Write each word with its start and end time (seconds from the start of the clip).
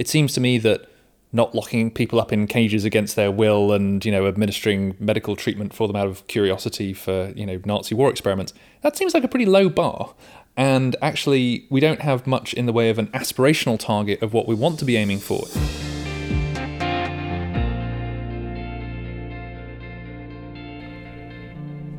it 0.00 0.08
seems 0.08 0.32
to 0.32 0.40
me 0.40 0.56
that 0.56 0.86
not 1.30 1.54
locking 1.54 1.90
people 1.90 2.18
up 2.18 2.32
in 2.32 2.46
cages 2.46 2.86
against 2.86 3.16
their 3.16 3.30
will 3.30 3.70
and 3.70 4.02
you 4.02 4.10
know 4.10 4.26
administering 4.26 4.96
medical 4.98 5.36
treatment 5.36 5.74
for 5.74 5.86
them 5.86 5.94
out 5.94 6.06
of 6.06 6.26
curiosity 6.26 6.94
for 6.94 7.30
you 7.36 7.44
know 7.44 7.60
Nazi 7.66 7.94
war 7.94 8.08
experiments 8.08 8.54
that 8.80 8.96
seems 8.96 9.12
like 9.12 9.24
a 9.24 9.28
pretty 9.28 9.44
low 9.44 9.68
bar. 9.68 10.14
And 10.56 10.96
actually 11.02 11.66
we 11.68 11.80
don't 11.80 12.00
have 12.00 12.26
much 12.26 12.54
in 12.54 12.64
the 12.64 12.72
way 12.72 12.88
of 12.88 12.98
an 12.98 13.08
aspirational 13.08 13.78
target 13.78 14.22
of 14.22 14.32
what 14.32 14.48
we 14.48 14.54
want 14.54 14.78
to 14.78 14.86
be 14.86 14.96
aiming 14.96 15.18
for. 15.18 15.44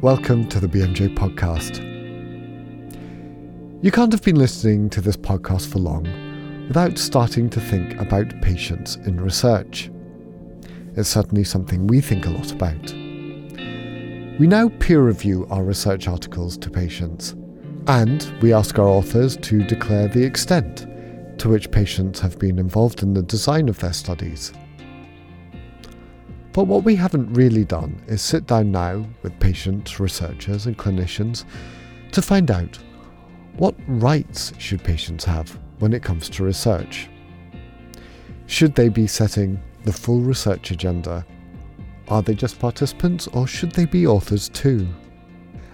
Welcome 0.02 0.50
to 0.50 0.60
the 0.60 0.68
BMJ 0.68 1.16
podcast. 1.16 1.88
You 3.84 3.92
can't 3.92 4.12
have 4.12 4.24
been 4.24 4.38
listening 4.38 4.90
to 4.90 5.02
this 5.02 5.16
podcast 5.16 5.72
for 5.72 5.78
long 5.78 6.31
without 6.72 6.98
starting 6.98 7.50
to 7.50 7.60
think 7.60 8.00
about 8.00 8.42
patients 8.42 8.96
in 9.06 9.20
research. 9.20 9.92
It's 10.96 11.10
certainly 11.10 11.44
something 11.44 11.86
we 11.86 12.00
think 12.00 12.26
a 12.26 12.30
lot 12.30 12.54
about. 12.54 12.94
We 14.40 14.48
now 14.48 14.70
peer 14.80 15.02
review 15.02 15.46
our 15.50 15.66
research 15.66 16.08
articles 16.08 16.58
to 16.60 16.70
patients, 16.70 17.36
and 17.88 18.26
we 18.42 18.54
ask 18.54 18.80
our 18.80 18.88
authors 18.88 19.36
to 19.36 19.66
declare 19.66 20.08
the 20.08 20.24
extent 20.24 20.88
to 21.40 21.50
which 21.50 21.72
patients 21.72 22.22
have 22.22 22.40
been 22.40 22.58
involved 22.58 23.04
in 23.04 23.14
the 23.14 23.24
design 23.24 23.68
of 23.68 23.78
their 23.80 23.92
studies. 23.92 24.54
But 26.54 26.68
what 26.68 26.86
we 26.86 26.96
haven't 26.96 27.34
really 27.34 27.66
done 27.66 28.02
is 28.08 28.22
sit 28.22 28.48
down 28.48 28.72
now 28.72 29.06
with 29.24 29.38
patients, 29.42 30.00
researchers, 30.00 30.68
and 30.68 30.78
clinicians 30.78 31.44
to 32.14 32.22
find 32.22 32.50
out 32.50 32.80
what 33.58 33.76
rights 33.88 34.54
should 34.58 34.82
patients 34.86 35.26
have 35.26 35.60
when 35.82 35.94
it 35.94 36.04
comes 36.04 36.30
to 36.30 36.44
research? 36.44 37.10
Should 38.46 38.76
they 38.76 38.90
be 38.90 39.08
setting 39.08 39.62
the 39.84 39.94
full 39.94 40.22
research 40.22 40.72
agenda? 40.72 41.26
Are 42.08 42.22
they 42.22 42.34
just 42.34 42.60
participants 42.60 43.28
or 43.28 43.48
should 43.48 43.72
they 43.72 43.86
be 43.86 44.06
authors 44.06 44.50
too? 44.50 44.88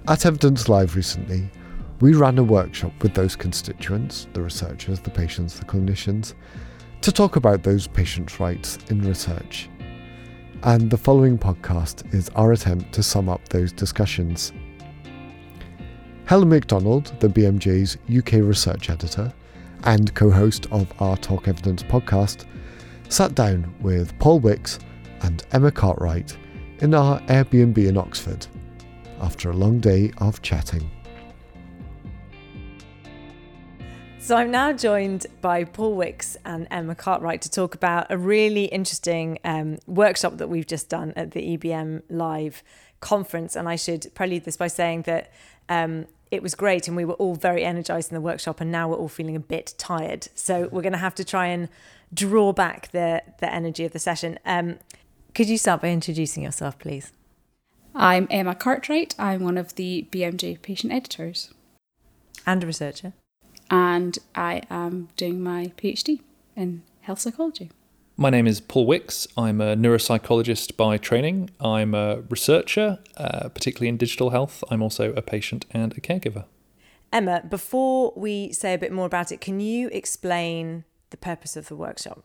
At 0.08 0.26
Evidence 0.26 0.70
Live 0.70 0.96
recently, 0.96 1.50
we 2.00 2.14
ran 2.14 2.38
a 2.38 2.44
workshop 2.44 2.94
with 3.02 3.14
those 3.14 3.36
constituents, 3.36 4.28
the 4.34 4.42
researchers, 4.42 5.00
the 5.00 5.10
patients, 5.10 5.60
the 5.60 5.66
clinicians, 5.66 6.36
to 7.02 7.12
talk 7.12 7.36
about 7.36 7.64
those 7.64 7.88
patients' 7.88 8.40
rights 8.40 8.78
in 8.90 9.02
research. 9.02 9.70
And 10.64 10.90
the 10.90 10.98
following 10.98 11.38
podcast 11.38 12.14
is 12.14 12.30
our 12.36 12.52
attempt 12.52 12.94
to 12.94 13.04
sum 13.04 13.30
up 13.30 13.50
those 13.50 13.74
discussions. 13.74 14.54
Helen 16.26 16.50
Macdonald, 16.50 17.14
the 17.20 17.28
BMJ's 17.28 17.98
UK 18.16 18.46
research 18.46 18.90
editor, 18.90 19.34
and 19.84 20.14
co 20.16 20.30
host 20.30 20.68
of 20.72 20.92
our 21.02 21.18
Talk 21.18 21.48
Evidence 21.48 21.84
podcast, 21.84 22.46
sat 23.10 23.36
down 23.36 23.74
with 23.82 24.18
Paul 24.20 24.40
Wicks 24.40 24.80
and 25.22 25.46
Emma 25.52 25.72
Cartwright 25.72 26.38
in 26.80 26.94
our 26.94 27.20
Airbnb 27.22 27.78
in 27.78 27.98
Oxford 27.98 28.46
after 29.20 29.50
a 29.50 29.54
long 29.54 29.80
day 29.80 30.12
of 30.20 30.42
chatting. 30.42 30.90
So 34.20 34.36
I'm 34.36 34.52
now 34.52 34.74
joined 34.74 35.26
by 35.40 35.64
Paul 35.64 35.96
Wicks 35.96 36.36
and 36.44 36.68
Emma 36.70 36.96
Cartwright 36.96 37.42
to 37.44 37.50
talk 37.50 37.76
about 37.76 38.08
a 38.10 38.18
really 38.18 38.66
interesting 38.66 39.40
um, 39.46 39.78
workshop 39.88 40.38
that 40.40 40.50
we've 40.50 40.68
just 40.68 40.90
done 40.90 41.14
at 41.16 41.32
the 41.32 41.58
EBM 41.58 42.02
Live 42.10 42.62
conference. 43.00 43.56
And 43.56 43.70
I 43.70 43.78
should 43.78 44.14
prelude 44.16 44.44
this 44.44 44.58
by 44.58 44.68
saying 44.68 45.04
that 45.04 45.32
um, 45.70 46.08
it 46.32 46.44
was 46.44 46.56
great 46.56 46.88
and 46.88 46.98
we 46.98 47.06
were 47.06 47.14
all 47.16 47.36
very 47.36 47.64
energized 47.64 48.12
in 48.12 48.16
the 48.16 48.22
workshop 48.22 48.62
and 48.62 48.72
now 48.72 48.90
we're 48.90 48.98
all 48.98 49.08
feeling 49.08 49.36
a 49.36 49.40
bit 49.40 49.74
tired. 49.78 50.28
So 50.36 50.70
we're 50.72 50.82
going 50.82 50.94
to 50.94 51.00
have 51.00 51.16
to 51.16 51.24
try 51.24 51.48
and 51.48 51.70
draw 52.14 52.54
back 52.54 52.92
the 52.92 53.22
the 53.40 53.54
energy 53.54 53.86
of 53.86 53.94
the 53.94 54.00
session. 54.00 54.40
Um, 54.46 54.80
could 55.34 55.50
you 55.50 55.58
start 55.58 55.82
by 55.82 55.90
introducing 55.90 56.44
yourself 56.44 56.78
please? 56.80 57.12
I'm 57.96 58.28
emma 58.30 58.56
cartwright. 58.56 59.16
I'm 59.18 59.44
one 59.44 59.58
of 59.58 59.76
the 59.76 60.08
bmj 60.12 60.62
patient 60.62 60.94
editors. 60.94 61.54
And 62.46 62.64
a 62.64 62.68
researcher. 62.68 63.14
And 63.70 64.18
i 64.36 64.62
am 64.70 65.10
doing 65.18 65.42
my 65.42 65.72
phd 65.78 66.22
in 66.56 66.84
health 67.02 67.20
psychology 67.20 67.72
my 68.18 68.32
name 68.32 68.48
is 68.48 68.60
Paul 68.60 68.88
Wicks. 68.88 69.28
I'm 69.38 69.62
a 69.62 69.76
neuropsychologist 69.76 70.76
by 70.76 70.98
training. 70.98 71.52
I'm 71.62 71.94
a 71.94 72.22
researcher, 72.30 72.98
uh, 73.16 73.50
particularly 73.50 73.90
in 73.90 73.98
digital 73.98 74.32
health. 74.32 74.64
I'm 74.72 74.82
also 74.82 75.14
a 75.14 75.22
patient 75.22 75.66
and 75.72 75.96
a 75.96 76.02
caregiver. 76.02 76.46
Emma, 77.14 77.44
before 77.48 78.14
we 78.18 78.52
say 78.52 78.74
a 78.74 78.78
bit 78.78 78.92
more 78.92 79.06
about 79.06 79.32
it, 79.32 79.40
can 79.40 79.60
you 79.60 79.88
explain 79.90 80.84
the 81.12 81.18
purpose 81.18 81.56
of 81.56 81.68
the 81.68 81.76
workshop? 81.76 82.24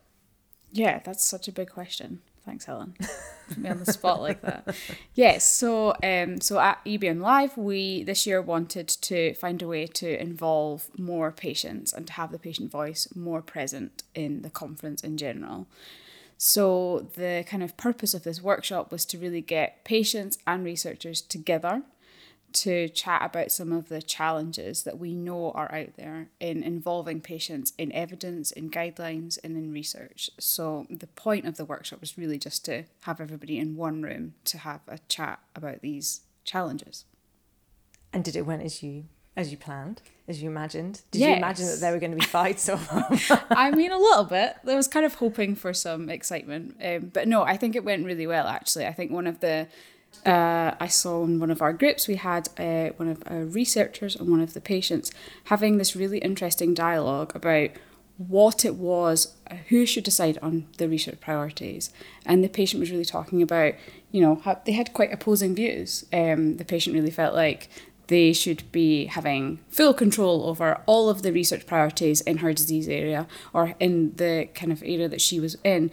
Yeah, 0.71 1.01
that's 1.05 1.25
such 1.25 1.47
a 1.47 1.53
big 1.53 1.69
question. 1.69 2.23
Thanks, 2.45 2.65
Helen. 2.65 2.95
Put 3.49 3.59
me 3.59 3.71
on 3.71 3.79
the 3.79 3.93
spot 3.93 4.21
like 4.21 4.41
that. 4.43 4.75
Yes, 5.15 5.49
so 5.49 5.95
um, 6.03 6.41
so 6.41 6.59
at 6.59 6.85
EBM 6.85 7.21
Live, 7.21 7.57
we 7.57 8.03
this 8.03 8.27
year 8.27 8.43
wanted 8.43 8.89
to 8.89 9.35
find 9.35 9.63
a 9.63 9.69
way 9.69 9.87
to 9.87 10.21
involve 10.21 10.89
more 10.99 11.31
patients 11.31 11.93
and 11.93 12.07
to 12.07 12.13
have 12.15 12.33
the 12.33 12.39
patient 12.39 12.71
voice 12.71 13.07
more 13.15 13.43
present 13.43 14.03
in 14.15 14.43
the 14.43 14.51
conference 14.51 15.05
in 15.05 15.17
general. 15.17 15.67
So 16.37 17.07
the 17.15 17.45
kind 17.47 17.63
of 17.63 17.77
purpose 17.77 18.15
of 18.15 18.25
this 18.25 18.43
workshop 18.43 18.91
was 18.91 19.05
to 19.07 19.19
really 19.19 19.43
get 19.43 19.85
patients 19.85 20.39
and 20.45 20.65
researchers 20.65 21.21
together 21.21 21.83
to 22.53 22.89
chat 22.89 23.23
about 23.25 23.53
some 23.53 23.73
of 23.73 23.89
the 23.89 24.03
challenges 24.03 24.83
that 24.83 24.99
we 24.99 25.15
know 25.15 25.51
are 25.53 25.73
out 25.75 25.97
there 25.97 26.29
in 26.41 26.63
involving 26.63 27.21
patients 27.21 27.73
in 27.79 27.93
evidence, 27.93 28.51
in 28.51 28.71
guidelines, 28.71 29.39
and 29.43 29.57
in 29.57 29.73
research. 29.73 30.31
So, 30.39 30.87
the 30.91 31.07
point 31.07 31.47
of 31.47 31.57
the 31.57 31.65
workshop 31.65 32.01
was 32.01 32.19
really 32.19 32.39
just 32.39 32.65
to 32.67 32.85
have 33.03 33.21
everybody 33.21 33.59
in 33.59 33.77
one 33.77 34.03
room 34.03 34.35
to 34.47 34.59
have 34.59 34.81
a 34.89 34.99
chat 35.09 35.41
about 35.55 35.81
these 35.81 36.23
challenges. 36.45 37.05
And 38.13 38.25
did 38.25 38.37
it 38.37 38.47
went 38.47 38.63
as 38.63 38.83
you 38.83 39.05
as 39.37 39.51
you 39.51 39.57
planned, 39.57 40.03
as 40.29 40.43
you 40.43 40.51
imagined? 40.51 41.03
Did 41.11 41.21
yes. 41.21 41.29
you 41.31 41.37
imagine 41.37 41.67
that 41.67 41.81
there 41.81 41.93
were 41.93 41.99
going 41.99 42.11
to 42.13 42.19
be 42.19 42.25
fights? 42.25 42.69
Or 42.69 42.79
I 43.51 43.71
mean, 43.71 43.91
a 43.91 43.99
little 43.99 44.25
bit. 44.25 44.57
I 44.67 44.75
was 44.75 44.89
kind 44.89 45.07
of 45.07 45.15
hoping 45.15 45.55
for 45.55 45.73
some 45.73 46.09
excitement, 46.11 46.77
um, 46.85 47.11
but 47.13 47.29
no, 47.29 47.43
I 47.43 47.57
think 47.57 47.75
it 47.75 47.85
went 47.85 48.05
really 48.05 48.27
well. 48.27 48.47
Actually, 48.47 48.87
I 48.87 48.93
think 48.93 49.11
one 49.11 49.27
of 49.27 49.41
the 49.41 49.69
uh, 50.25 50.75
I 50.79 50.87
saw 50.89 51.25
in 51.25 51.41
one 51.41 51.51
of 51.51 51.63
our 51.63 51.73
groups, 51.73 52.07
we 52.07 52.17
had 52.17 52.49
uh, 52.59 52.91
one 52.97 53.09
of 53.09 53.23
our 53.27 53.45
researchers 53.45 54.15
and 54.15 54.31
one 54.31 54.41
of 54.41 54.55
the 54.55 54.61
patients 54.61 55.11
having 55.45 55.79
this 55.79 55.97
really 55.97 56.19
interesting 56.19 56.75
dialogue 56.75 57.35
about 57.35 57.71
what 58.19 58.65
it 58.65 58.77
was, 58.77 59.35
uh, 59.51 59.57
who 59.69 59.85
should 59.87 60.05
decide 60.05 60.39
on 60.43 60.67
the 60.79 60.89
research 60.89 61.21
priorities. 61.21 61.91
And 62.25 62.45
the 62.45 62.49
patient 62.49 62.81
was 62.81 62.91
really 62.91 63.05
talking 63.05 63.43
about, 63.43 63.75
you 64.11 64.21
know, 64.21 64.37
how 64.37 64.61
they 64.65 64.73
had 64.73 64.93
quite 64.93 65.13
opposing 65.13 65.55
views. 65.55 66.05
Um, 66.13 66.57
the 66.57 66.65
patient 66.65 66.95
really 66.95 67.11
felt 67.11 67.35
like 67.35 67.69
they 68.09 68.33
should 68.33 68.71
be 68.73 69.07
having 69.07 69.59
full 69.71 69.95
control 69.95 70.45
over 70.45 70.83
all 70.87 71.09
of 71.09 71.23
the 71.23 71.33
research 71.33 71.67
priorities 71.67 72.21
in 72.21 72.39
her 72.39 72.53
disease 72.53 72.89
area 72.89 73.27
or 73.53 73.75
in 73.81 74.15
the 74.17 74.49
kind 74.55 74.71
of 74.71 74.83
area 74.83 75.09
that 75.09 75.21
she 75.21 75.41
was 75.41 75.57
in. 75.65 75.91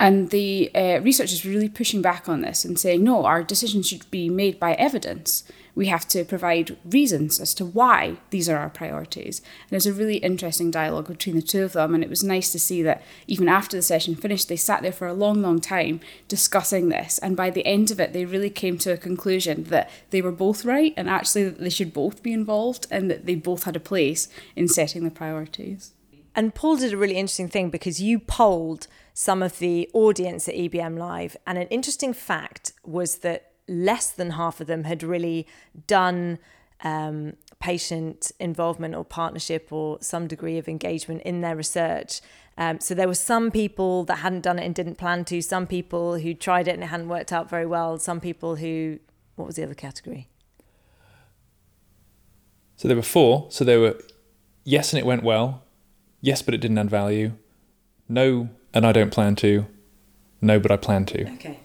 And 0.00 0.30
the 0.30 0.70
uh, 0.74 1.00
research 1.00 1.32
is 1.32 1.44
really 1.44 1.68
pushing 1.68 2.02
back 2.02 2.28
on 2.28 2.40
this 2.40 2.64
and 2.64 2.78
saying, 2.78 3.02
no, 3.02 3.24
our 3.24 3.42
decisions 3.42 3.88
should 3.88 4.08
be 4.10 4.28
made 4.28 4.60
by 4.60 4.74
evidence. 4.74 5.42
We 5.74 5.86
have 5.86 6.06
to 6.08 6.24
provide 6.24 6.76
reasons 6.84 7.40
as 7.40 7.52
to 7.54 7.64
why 7.64 8.18
these 8.30 8.48
are 8.48 8.56
our 8.56 8.70
priorities. 8.70 9.40
And 9.40 9.70
there's 9.70 9.86
a 9.86 9.92
really 9.92 10.18
interesting 10.18 10.70
dialogue 10.70 11.08
between 11.08 11.36
the 11.36 11.42
two 11.42 11.64
of 11.64 11.72
them. 11.72 11.94
And 11.94 12.04
it 12.04 12.10
was 12.10 12.22
nice 12.22 12.52
to 12.52 12.58
see 12.58 12.82
that 12.82 13.02
even 13.26 13.48
after 13.48 13.76
the 13.76 13.82
session 13.82 14.14
finished, 14.14 14.48
they 14.48 14.56
sat 14.56 14.82
there 14.82 14.92
for 14.92 15.08
a 15.08 15.12
long, 15.12 15.42
long 15.42 15.60
time 15.60 16.00
discussing 16.28 16.88
this. 16.88 17.18
And 17.18 17.36
by 17.36 17.50
the 17.50 17.66
end 17.66 17.90
of 17.90 17.98
it, 17.98 18.12
they 18.12 18.24
really 18.24 18.50
came 18.50 18.78
to 18.78 18.92
a 18.92 18.96
conclusion 18.96 19.64
that 19.64 19.90
they 20.10 20.22
were 20.22 20.32
both 20.32 20.64
right 20.64 20.94
and 20.96 21.08
actually 21.08 21.44
that 21.44 21.60
they 21.60 21.70
should 21.70 21.92
both 21.92 22.22
be 22.22 22.32
involved 22.32 22.86
and 22.90 23.10
that 23.10 23.26
they 23.26 23.34
both 23.34 23.64
had 23.64 23.76
a 23.76 23.80
place 23.80 24.28
in 24.54 24.68
setting 24.68 25.04
the 25.04 25.10
priorities. 25.10 25.92
And 26.34 26.54
Paul 26.54 26.76
did 26.76 26.92
a 26.92 26.96
really 26.96 27.16
interesting 27.16 27.48
thing 27.48 27.68
because 27.68 28.00
you 28.00 28.20
polled 28.20 28.86
some 29.18 29.42
of 29.42 29.58
the 29.58 29.90
audience 29.94 30.48
at 30.48 30.54
EBM 30.54 30.96
Live. 30.96 31.36
And 31.44 31.58
an 31.58 31.66
interesting 31.70 32.12
fact 32.12 32.72
was 32.84 33.16
that 33.16 33.50
less 33.66 34.10
than 34.12 34.30
half 34.30 34.60
of 34.60 34.68
them 34.68 34.84
had 34.84 35.02
really 35.02 35.44
done 35.88 36.38
um, 36.84 37.32
patient 37.58 38.30
involvement 38.38 38.94
or 38.94 39.04
partnership 39.04 39.72
or 39.72 39.98
some 40.00 40.28
degree 40.28 40.56
of 40.56 40.68
engagement 40.68 41.22
in 41.22 41.40
their 41.40 41.56
research. 41.56 42.20
Um, 42.56 42.78
so 42.78 42.94
there 42.94 43.08
were 43.08 43.14
some 43.16 43.50
people 43.50 44.04
that 44.04 44.18
hadn't 44.18 44.42
done 44.42 44.60
it 44.60 44.64
and 44.64 44.72
didn't 44.72 44.98
plan 44.98 45.24
to, 45.24 45.42
some 45.42 45.66
people 45.66 46.20
who 46.20 46.32
tried 46.32 46.68
it 46.68 46.74
and 46.74 46.84
it 46.84 46.86
hadn't 46.86 47.08
worked 47.08 47.32
out 47.32 47.50
very 47.50 47.66
well, 47.66 47.98
some 47.98 48.20
people 48.20 48.54
who, 48.54 49.00
what 49.34 49.46
was 49.46 49.56
the 49.56 49.64
other 49.64 49.74
category? 49.74 50.28
So 52.76 52.86
there 52.86 52.96
were 52.96 53.02
four. 53.02 53.48
So 53.50 53.64
there 53.64 53.80
were 53.80 54.00
yes, 54.62 54.92
and 54.92 55.00
it 55.00 55.04
went 55.04 55.24
well. 55.24 55.64
Yes, 56.20 56.40
but 56.40 56.54
it 56.54 56.58
didn't 56.58 56.78
add 56.78 56.88
value. 56.88 57.32
No, 58.08 58.50
and 58.72 58.86
I 58.86 58.92
don't 58.92 59.10
plan 59.10 59.36
to. 59.36 59.66
No, 60.40 60.60
but 60.60 60.70
I 60.70 60.76
plan 60.76 61.04
to. 61.06 61.32
Okay. 61.34 61.60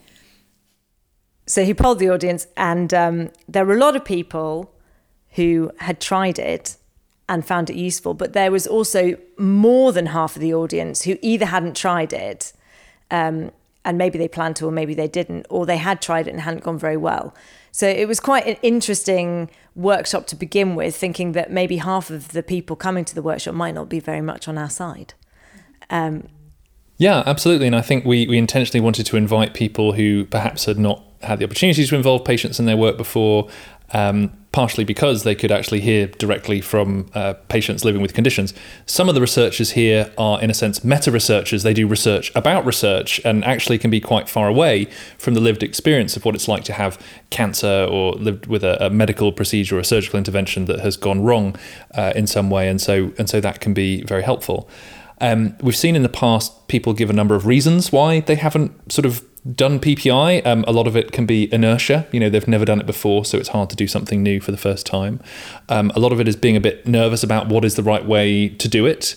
So 1.46 1.64
he 1.66 1.74
polled 1.74 2.00
the 2.00 2.10
audience, 2.10 2.48
and 2.56 2.94
um, 2.94 3.30
there 3.48 3.66
were 3.66 3.76
a 3.76 3.80
lot 3.80 3.96
of 3.96 4.06
people 4.06 4.74
who 5.32 5.72
had 5.80 6.00
tried 6.00 6.40
it 6.40 6.78
and 7.28 7.46
found 7.46 7.70
it 7.70 7.76
useful. 7.76 8.14
But 8.14 8.34
there 8.34 8.52
was 8.52 8.68
also 8.68 9.18
more 9.38 9.92
than 9.92 10.08
half 10.08 10.36
of 10.36 10.42
the 10.42 10.54
audience 10.54 11.04
who 11.04 11.18
either 11.22 11.46
hadn't 11.46 11.76
tried 11.76 12.14
it, 12.14 12.54
um, 13.12 13.52
and 13.86 13.98
maybe 13.98 14.18
they 14.18 14.28
planned 14.28 14.56
to, 14.58 14.68
or 14.68 14.72
maybe 14.72 14.94
they 14.94 15.08
didn't, 15.08 15.46
or 15.50 15.66
they 15.66 15.78
had 15.78 16.02
tried 16.02 16.28
it 16.28 16.32
and 16.32 16.42
hadn't 16.42 16.64
gone 16.64 16.80
very 16.80 16.98
well. 16.98 17.36
So 17.72 17.88
it 17.88 18.08
was 18.08 18.20
quite 18.20 18.48
an 18.48 18.56
interesting 18.62 19.50
workshop 19.76 20.28
to 20.28 20.36
begin 20.36 20.76
with, 20.76 20.96
thinking 20.96 21.34
that 21.34 21.52
maybe 21.52 21.78
half 21.78 22.10
of 22.10 22.30
the 22.30 22.44
people 22.44 22.76
coming 22.76 23.04
to 23.06 23.16
the 23.16 23.22
workshop 23.22 23.56
might 23.56 23.74
not 23.74 23.90
be 23.90 24.00
very 24.00 24.22
much 24.22 24.48
on 24.48 24.58
our 24.58 24.70
side. 24.70 25.14
Um, 25.90 26.30
yeah, 27.04 27.22
absolutely. 27.26 27.68
And 27.68 27.76
I 27.76 27.82
think 27.82 28.06
we, 28.06 28.28
we 28.28 28.38
intentionally 28.38 28.80
wanted 28.80 29.06
to 29.08 29.18
invite 29.18 29.54
people 29.54 29.92
who 29.92 30.24
perhaps 30.24 30.64
had 30.64 30.80
not 30.80 31.04
had 31.22 31.38
the 31.38 31.44
opportunity 31.44 31.86
to 31.86 31.96
involve 31.98 32.24
patients 32.24 32.62
in 32.62 32.66
their 32.66 32.78
work 32.78 32.96
before, 32.96 33.50
um, 33.92 34.32
partially 34.54 34.86
because 34.86 35.24
they 35.24 35.36
could 35.36 35.52
actually 35.52 35.82
hear 35.82 36.08
directly 36.08 36.62
from 36.62 37.10
uh, 37.14 37.34
patients 37.50 37.84
living 37.84 38.02
with 38.02 38.14
conditions. 38.14 38.54
Some 38.86 39.10
of 39.10 39.16
the 39.16 39.20
researchers 39.20 39.72
here 39.72 40.14
are, 40.18 40.42
in 40.42 40.50
a 40.50 40.54
sense, 40.54 40.86
meta 40.86 41.12
researchers. 41.12 41.64
They 41.64 41.74
do 41.74 41.88
research 41.88 42.32
about 42.36 42.66
research 42.66 43.20
and 43.26 43.44
actually 43.44 43.80
can 43.80 43.92
be 43.92 44.00
quite 44.00 44.30
far 44.30 44.48
away 44.48 44.86
from 45.18 45.34
the 45.34 45.42
lived 45.42 45.62
experience 45.62 46.16
of 46.16 46.24
what 46.24 46.36
it's 46.36 46.48
like 46.48 46.64
to 46.64 46.74
have 46.74 46.98
cancer 47.32 47.86
or 47.92 48.14
lived 48.14 48.46
with 48.46 48.64
a, 48.64 48.86
a 48.86 48.90
medical 48.90 49.34
procedure 49.34 49.76
or 49.76 49.80
a 49.80 49.84
surgical 49.84 50.18
intervention 50.18 50.66
that 50.66 50.80
has 50.80 50.96
gone 50.96 51.22
wrong 51.22 51.58
uh, 51.96 52.14
in 52.16 52.28
some 52.28 52.50
way. 52.50 52.70
And 52.70 52.80
so, 52.80 53.12
and 53.18 53.30
so 53.30 53.42
that 53.42 53.60
can 53.60 53.74
be 53.74 54.04
very 54.04 54.24
helpful. 54.24 54.70
Um, 55.24 55.56
we've 55.62 55.76
seen 55.76 55.96
in 55.96 56.04
the 56.04 56.10
past 56.10 56.68
people 56.68 56.92
give 56.94 57.10
a 57.10 57.14
number 57.14 57.34
of 57.34 57.48
reasons 57.48 57.94
why 57.94 58.20
they 58.20 58.36
haven't 58.36 58.92
sort 58.92 59.06
of 59.06 59.24
done 59.56 59.80
PPI. 59.80 60.46
Um, 60.46 60.66
a 60.68 60.74
lot 60.74 60.86
of 60.86 60.98
it 60.98 61.14
can 61.14 61.26
be 61.26 61.52
inertia. 61.54 62.06
You 62.12 62.20
know, 62.20 62.30
they've 62.30 62.48
never 62.48 62.66
done 62.66 62.82
it 62.82 62.86
before, 62.86 63.24
so 63.24 63.38
it's 63.38 63.50
hard 63.50 63.70
to 63.70 63.76
do 63.78 63.88
something 63.88 64.22
new 64.22 64.42
for 64.42 64.52
the 64.52 64.58
first 64.58 64.86
time. 64.86 65.22
Um, 65.70 65.94
a 65.96 66.00
lot 66.00 66.12
of 66.12 66.20
it 66.20 66.28
is 66.28 66.36
being 66.36 66.58
a 66.58 66.62
bit 66.62 66.86
nervous 66.86 67.24
about 67.24 67.48
what 67.48 67.64
is 67.64 67.76
the 67.76 67.84
right 67.84 68.06
way 68.06 68.50
to 68.50 68.68
do 68.68 68.86
it. 68.86 69.16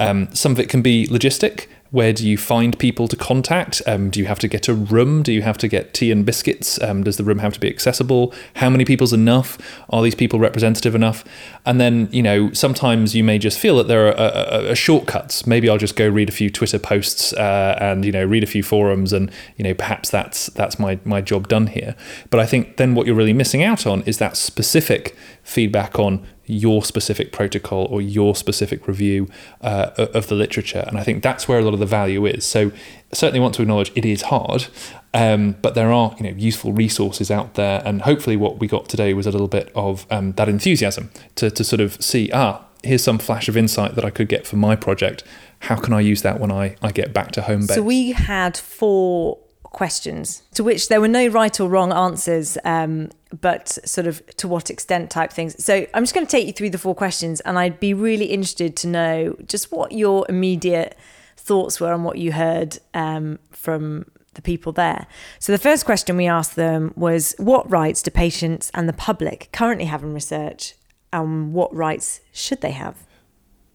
Um, 0.00 0.28
some 0.34 0.50
of 0.50 0.58
it 0.58 0.68
can 0.68 0.82
be 0.82 1.06
logistic. 1.06 1.68
Where 1.94 2.12
do 2.12 2.28
you 2.28 2.36
find 2.36 2.76
people 2.76 3.06
to 3.06 3.14
contact? 3.14 3.80
Um, 3.86 4.10
do 4.10 4.18
you 4.18 4.26
have 4.26 4.40
to 4.40 4.48
get 4.48 4.66
a 4.66 4.74
room? 4.74 5.22
Do 5.22 5.32
you 5.32 5.42
have 5.42 5.56
to 5.58 5.68
get 5.68 5.94
tea 5.94 6.10
and 6.10 6.26
biscuits? 6.26 6.82
Um, 6.82 7.04
does 7.04 7.18
the 7.18 7.22
room 7.22 7.38
have 7.38 7.52
to 7.52 7.60
be 7.60 7.68
accessible? 7.68 8.34
How 8.56 8.68
many 8.68 8.84
people's 8.84 9.12
enough? 9.12 9.58
Are 9.90 10.02
these 10.02 10.16
people 10.16 10.40
representative 10.40 10.96
enough? 10.96 11.22
And 11.64 11.80
then, 11.80 12.08
you 12.10 12.20
know, 12.20 12.52
sometimes 12.52 13.14
you 13.14 13.22
may 13.22 13.38
just 13.38 13.60
feel 13.60 13.76
that 13.76 13.86
there 13.86 14.08
are 14.08 14.18
uh, 14.18 14.70
uh, 14.72 14.74
shortcuts. 14.74 15.46
Maybe 15.46 15.70
I'll 15.70 15.78
just 15.78 15.94
go 15.94 16.08
read 16.08 16.28
a 16.28 16.32
few 16.32 16.50
Twitter 16.50 16.80
posts 16.80 17.32
uh, 17.34 17.78
and 17.80 18.04
you 18.04 18.10
know 18.10 18.24
read 18.24 18.42
a 18.42 18.48
few 18.48 18.64
forums, 18.64 19.12
and 19.12 19.30
you 19.56 19.62
know 19.62 19.72
perhaps 19.72 20.10
that's 20.10 20.46
that's 20.46 20.80
my 20.80 20.98
my 21.04 21.20
job 21.20 21.46
done 21.46 21.68
here. 21.68 21.94
But 22.28 22.40
I 22.40 22.46
think 22.46 22.76
then 22.76 22.96
what 22.96 23.06
you're 23.06 23.14
really 23.14 23.32
missing 23.32 23.62
out 23.62 23.86
on 23.86 24.02
is 24.02 24.18
that 24.18 24.36
specific 24.36 25.16
feedback 25.44 25.96
on 26.00 26.26
your 26.46 26.84
specific 26.84 27.32
protocol 27.32 27.86
or 27.86 28.02
your 28.02 28.34
specific 28.34 28.86
review 28.86 29.28
uh, 29.60 29.90
of 29.96 30.28
the 30.28 30.34
literature. 30.34 30.84
And 30.86 30.98
I 30.98 31.02
think 31.02 31.22
that's 31.22 31.48
where 31.48 31.58
a 31.58 31.62
lot 31.62 31.74
of 31.74 31.80
the 31.80 31.86
value 31.86 32.26
is. 32.26 32.44
So 32.44 32.70
certainly 33.12 33.40
want 33.40 33.54
to 33.54 33.62
acknowledge 33.62 33.92
it 33.94 34.04
is 34.04 34.22
hard, 34.22 34.66
um, 35.12 35.56
but 35.62 35.74
there 35.74 35.92
are 35.92 36.14
you 36.18 36.30
know 36.30 36.36
useful 36.36 36.72
resources 36.72 37.30
out 37.30 37.54
there. 37.54 37.82
And 37.84 38.02
hopefully 38.02 38.36
what 38.36 38.58
we 38.58 38.66
got 38.66 38.88
today 38.88 39.14
was 39.14 39.26
a 39.26 39.30
little 39.30 39.48
bit 39.48 39.72
of 39.74 40.06
um, 40.10 40.32
that 40.32 40.48
enthusiasm 40.48 41.10
to, 41.36 41.50
to 41.50 41.64
sort 41.64 41.80
of 41.80 42.02
see, 42.02 42.30
ah, 42.32 42.64
here's 42.82 43.02
some 43.02 43.18
flash 43.18 43.48
of 43.48 43.56
insight 43.56 43.94
that 43.94 44.04
I 44.04 44.10
could 44.10 44.28
get 44.28 44.46
for 44.46 44.56
my 44.56 44.76
project. 44.76 45.24
How 45.60 45.76
can 45.76 45.94
I 45.94 46.00
use 46.00 46.22
that 46.22 46.40
when 46.40 46.52
I, 46.52 46.76
I 46.82 46.92
get 46.92 47.14
back 47.14 47.32
to 47.32 47.42
home 47.42 47.60
base? 47.60 47.76
So 47.76 47.82
we 47.82 48.12
had 48.12 48.56
four 48.56 49.38
questions 49.74 50.42
to 50.54 50.64
which 50.64 50.88
there 50.88 51.00
were 51.00 51.08
no 51.08 51.26
right 51.26 51.60
or 51.60 51.68
wrong 51.68 51.92
answers. 51.92 52.56
Um, 52.64 53.10
but 53.40 53.68
sort 53.84 54.06
of 54.06 54.24
to 54.36 54.46
what 54.46 54.70
extent 54.70 55.10
type 55.10 55.32
things. 55.32 55.62
So 55.62 55.86
I'm 55.92 56.04
just 56.04 56.14
going 56.14 56.24
to 56.24 56.30
take 56.30 56.46
you 56.46 56.52
through 56.52 56.70
the 56.70 56.78
four 56.78 56.94
questions, 56.94 57.40
and 57.40 57.58
I'd 57.58 57.80
be 57.80 57.92
really 57.92 58.26
interested 58.26 58.76
to 58.76 58.86
know 58.86 59.36
just 59.48 59.72
what 59.72 59.90
your 59.90 60.24
immediate 60.28 60.96
thoughts 61.36 61.80
were 61.80 61.92
on 61.92 62.04
what 62.04 62.16
you 62.16 62.30
heard 62.30 62.78
um, 62.94 63.40
from 63.50 64.06
the 64.34 64.42
people 64.42 64.72
there. 64.72 65.06
So 65.40 65.50
the 65.50 65.58
first 65.58 65.84
question 65.84 66.16
we 66.16 66.28
asked 66.28 66.54
them 66.54 66.92
was, 66.96 67.34
what 67.38 67.68
rights 67.68 68.02
do 68.02 68.10
patients 68.12 68.70
and 68.72 68.88
the 68.88 68.92
public 68.92 69.48
currently 69.52 69.86
have 69.86 70.04
in 70.04 70.14
research, 70.14 70.74
and 71.12 71.52
what 71.52 71.74
rights 71.74 72.20
should 72.32 72.60
they 72.60 72.70
have? 72.72 72.96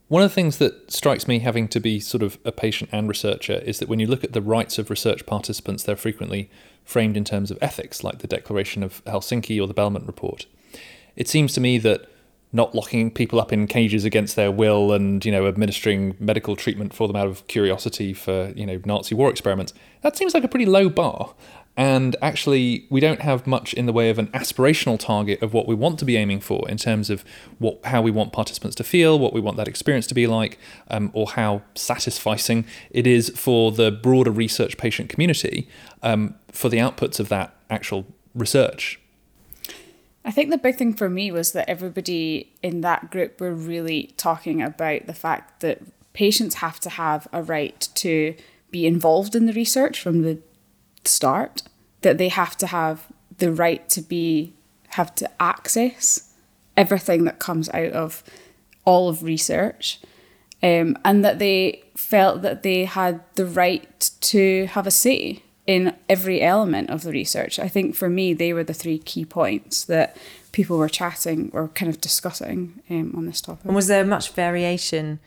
One 0.09 0.23
of 0.23 0.29
the 0.31 0.33
things 0.33 0.57
that 0.57 0.91
strikes 0.91 1.27
me, 1.27 1.37
having 1.37 1.67
to 1.67 1.79
be 1.79 1.99
sort 1.99 2.23
of 2.23 2.39
a 2.43 2.51
patient 2.51 2.89
and 2.91 3.07
researcher, 3.07 3.59
is 3.59 3.77
that 3.77 3.87
when 3.87 3.99
you 3.99 4.07
look 4.07 4.23
at 4.23 4.33
the 4.33 4.41
rights 4.41 4.79
of 4.79 4.89
research 4.89 5.27
participants, 5.27 5.83
they're 5.83 5.95
frequently 5.95 6.49
framed 6.83 7.15
in 7.15 7.23
terms 7.23 7.51
of 7.51 7.59
ethics, 7.61 8.03
like 8.03 8.17
the 8.17 8.27
Declaration 8.27 8.81
of 8.81 9.05
Helsinki 9.05 9.61
or 9.61 9.67
the 9.67 9.73
Belmont 9.73 10.07
Report. 10.07 10.47
It 11.15 11.27
seems 11.27 11.53
to 11.53 11.61
me 11.61 11.77
that 11.77 12.07
not 12.51 12.73
locking 12.73 13.11
people 13.11 13.39
up 13.39 13.53
in 13.53 13.67
cages 13.67 14.03
against 14.03 14.35
their 14.35 14.51
will 14.51 14.91
and 14.91 15.23
you 15.23 15.31
know 15.31 15.47
administering 15.47 16.15
medical 16.19 16.55
treatment 16.55 16.93
for 16.93 17.07
them 17.07 17.15
out 17.15 17.27
of 17.27 17.45
curiosity 17.47 18.11
for 18.11 18.51
you 18.55 18.65
know 18.65 18.81
Nazi 18.85 19.13
war 19.13 19.29
experiments 19.29 19.71
that 20.01 20.17
seems 20.17 20.33
like 20.33 20.43
a 20.43 20.47
pretty 20.47 20.65
low 20.65 20.89
bar 20.89 21.35
and 21.79 22.17
actually, 22.21 22.85
we 22.89 22.99
don't 22.99 23.21
have 23.21 23.47
much 23.47 23.73
in 23.73 23.85
the 23.85 23.93
way 23.93 24.09
of 24.09 24.19
an 24.19 24.27
aspirational 24.27 24.99
target 24.99 25.41
of 25.41 25.53
what 25.53 25.65
we 25.65 25.73
want 25.73 25.97
to 25.99 26.05
be 26.05 26.17
aiming 26.17 26.41
for 26.41 26.69
in 26.69 26.75
terms 26.75 27.09
of 27.09 27.23
what 27.57 27.79
how 27.85 28.01
we 28.01 28.11
want 28.11 28.33
participants 28.33 28.75
to 28.75 28.83
feel, 28.83 29.17
what 29.17 29.31
we 29.31 29.39
want 29.39 29.55
that 29.55 29.69
experience 29.69 30.05
to 30.07 30.13
be 30.13 30.27
like, 30.27 30.59
um, 30.89 31.09
or 31.13 31.29
how 31.29 31.61
satisfying 31.75 32.65
it 32.91 33.07
is 33.07 33.29
for 33.29 33.71
the 33.71 33.91
broader 33.91 34.29
research 34.29 34.77
patient 34.77 35.07
community 35.07 35.69
um, 36.03 36.35
for 36.51 36.67
the 36.67 36.79
outputs 36.79 37.17
of 37.17 37.29
that 37.29 37.55
actual 37.69 38.05
research. 38.35 38.99
I 40.25 40.31
think 40.31 40.49
the 40.49 40.57
big 40.57 40.75
thing 40.75 40.93
for 40.93 41.09
me 41.09 41.31
was 41.31 41.53
that 41.53 41.69
everybody 41.69 42.51
in 42.61 42.81
that 42.81 43.09
group 43.09 43.39
were 43.39 43.53
really 43.53 44.13
talking 44.17 44.61
about 44.61 45.07
the 45.07 45.13
fact 45.13 45.61
that 45.61 45.81
patients 46.11 46.55
have 46.55 46.81
to 46.81 46.89
have 46.89 47.25
a 47.31 47.41
right 47.41 47.87
to 47.95 48.35
be 48.69 48.85
involved 48.85 49.33
in 49.33 49.45
the 49.45 49.53
research 49.53 50.01
from 50.01 50.23
the 50.23 50.39
start 51.09 51.63
that 52.01 52.17
they 52.17 52.29
have 52.29 52.55
to 52.57 52.67
have 52.67 53.07
the 53.37 53.51
right 53.51 53.87
to 53.89 54.01
be 54.01 54.53
have 54.89 55.13
to 55.15 55.29
access 55.41 56.33
everything 56.75 57.25
that 57.25 57.39
comes 57.39 57.69
out 57.69 57.91
of 57.91 58.23
all 58.85 59.09
of 59.09 59.23
research 59.23 59.99
um, 60.63 60.97
and 61.05 61.23
that 61.23 61.39
they 61.39 61.83
felt 61.95 62.41
that 62.41 62.63
they 62.63 62.85
had 62.85 63.21
the 63.35 63.45
right 63.45 64.11
to 64.21 64.65
have 64.67 64.87
a 64.87 64.91
say 64.91 65.43
in 65.67 65.95
every 66.09 66.41
element 66.41 66.89
of 66.89 67.03
the 67.03 67.11
research. 67.11 67.59
I 67.59 67.67
think 67.67 67.95
for 67.95 68.09
me, 68.09 68.33
they 68.33 68.53
were 68.53 68.63
the 68.63 68.73
three 68.73 68.97
key 68.97 69.23
points 69.23 69.85
that 69.85 70.17
people 70.51 70.77
were 70.77 70.89
chatting 70.89 71.51
or 71.53 71.67
kind 71.69 71.89
of 71.89 72.01
discussing 72.01 72.81
um, 72.89 73.13
on 73.15 73.25
this 73.27 73.39
topic. 73.39 73.65
And 73.65 73.75
was 73.75 73.87
there 73.87 74.03
much 74.03 74.31
variation 74.31 75.19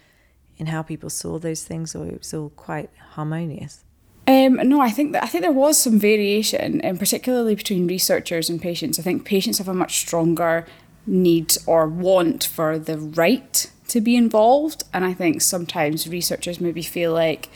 in 0.58 0.66
how 0.66 0.82
people 0.82 1.10
saw 1.10 1.38
those 1.38 1.64
things, 1.64 1.94
or 1.94 2.06
it 2.06 2.18
was 2.18 2.34
all 2.34 2.50
quite 2.50 2.90
harmonious? 3.10 3.84
Um, 4.26 4.54
no, 4.68 4.80
I 4.80 4.90
think 4.90 5.12
that 5.12 5.24
I 5.24 5.26
think 5.26 5.42
there 5.42 5.52
was 5.52 5.78
some 5.78 5.98
variation, 5.98 6.80
and 6.80 6.96
um, 6.96 6.98
particularly 6.98 7.54
between 7.54 7.86
researchers 7.86 8.48
and 8.48 8.62
patients. 8.62 8.98
I 8.98 9.02
think 9.02 9.24
patients 9.24 9.58
have 9.58 9.68
a 9.68 9.74
much 9.74 9.98
stronger 9.98 10.66
need 11.06 11.56
or 11.66 11.88
want 11.88 12.44
for 12.44 12.78
the 12.78 12.98
right 12.98 13.70
to 13.88 14.00
be 14.00 14.14
involved, 14.16 14.84
and 14.92 15.04
I 15.04 15.12
think 15.12 15.42
sometimes 15.42 16.08
researchers 16.08 16.60
maybe 16.60 16.82
feel 16.82 17.12
like 17.12 17.48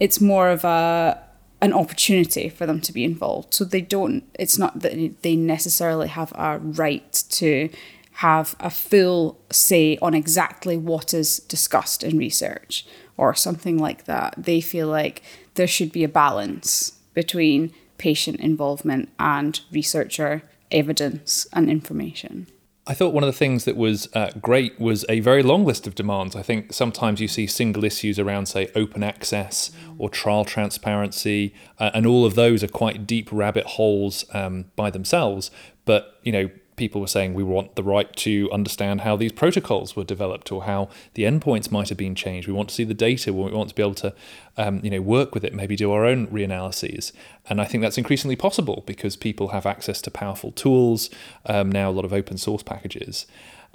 it's 0.00 0.20
more 0.20 0.48
of 0.50 0.64
a 0.64 1.22
an 1.60 1.72
opportunity 1.72 2.48
for 2.48 2.66
them 2.66 2.80
to 2.80 2.92
be 2.92 3.04
involved. 3.04 3.54
So 3.54 3.64
they 3.64 3.80
don't. 3.80 4.24
It's 4.34 4.58
not 4.58 4.80
that 4.80 5.22
they 5.22 5.36
necessarily 5.36 6.08
have 6.08 6.32
a 6.34 6.58
right 6.58 7.12
to 7.30 7.68
have 8.12 8.56
a 8.58 8.70
full 8.70 9.38
say 9.50 9.96
on 10.02 10.14
exactly 10.14 10.76
what 10.76 11.14
is 11.14 11.38
discussed 11.38 12.02
in 12.02 12.18
research 12.18 12.84
or 13.16 13.34
something 13.34 13.78
like 13.78 14.04
that. 14.04 14.34
They 14.36 14.60
feel 14.60 14.88
like 14.88 15.22
there 15.58 15.66
should 15.66 15.92
be 15.92 16.04
a 16.04 16.08
balance 16.08 16.92
between 17.12 17.74
patient 17.98 18.40
involvement 18.40 19.10
and 19.18 19.60
researcher 19.70 20.42
evidence 20.70 21.46
and 21.52 21.68
information. 21.68 22.46
I 22.86 22.94
thought 22.94 23.12
one 23.12 23.22
of 23.22 23.26
the 23.26 23.36
things 23.36 23.66
that 23.66 23.76
was 23.76 24.08
uh, 24.14 24.30
great 24.40 24.80
was 24.80 25.04
a 25.10 25.20
very 25.20 25.42
long 25.42 25.66
list 25.66 25.86
of 25.86 25.94
demands. 25.94 26.34
I 26.34 26.42
think 26.42 26.72
sometimes 26.72 27.20
you 27.20 27.28
see 27.28 27.46
single 27.46 27.84
issues 27.84 28.18
around, 28.18 28.46
say, 28.46 28.70
open 28.74 29.02
access 29.02 29.70
or 29.98 30.08
trial 30.08 30.46
transparency, 30.46 31.52
uh, 31.78 31.90
and 31.92 32.06
all 32.06 32.24
of 32.24 32.34
those 32.34 32.64
are 32.64 32.68
quite 32.68 33.06
deep 33.06 33.28
rabbit 33.30 33.66
holes 33.66 34.24
um, 34.32 34.66
by 34.74 34.88
themselves. 34.88 35.50
But 35.84 36.18
you 36.22 36.32
know, 36.32 36.50
people 36.78 37.00
were 37.00 37.06
saying 37.06 37.34
we 37.34 37.42
want 37.42 37.74
the 37.74 37.82
right 37.82 38.14
to 38.16 38.50
understand 38.52 39.02
how 39.02 39.16
these 39.16 39.32
protocols 39.32 39.94
were 39.94 40.04
developed 40.04 40.50
or 40.50 40.64
how 40.64 40.88
the 41.14 41.24
endpoints 41.24 41.70
might 41.70 41.88
have 41.90 41.98
been 41.98 42.14
changed. 42.14 42.48
We 42.48 42.54
want 42.54 42.70
to 42.70 42.74
see 42.74 42.84
the 42.84 42.94
data. 42.94 43.32
We 43.32 43.50
want 43.50 43.68
to 43.68 43.74
be 43.74 43.82
able 43.82 43.94
to, 43.96 44.14
um, 44.56 44.80
you 44.82 44.90
know, 44.90 45.02
work 45.02 45.34
with 45.34 45.44
it. 45.44 45.52
Maybe 45.52 45.76
do 45.76 45.92
our 45.92 46.06
own 46.06 46.28
reanalyses. 46.28 47.12
And 47.50 47.60
I 47.60 47.64
think 47.64 47.82
that's 47.82 47.98
increasingly 47.98 48.36
possible 48.36 48.82
because 48.86 49.16
people 49.16 49.48
have 49.48 49.66
access 49.66 50.00
to 50.02 50.10
powerful 50.10 50.52
tools 50.52 51.10
um, 51.46 51.70
now. 51.70 51.90
A 51.90 51.92
lot 51.92 52.04
of 52.04 52.12
open 52.12 52.38
source 52.38 52.62
packages. 52.62 53.26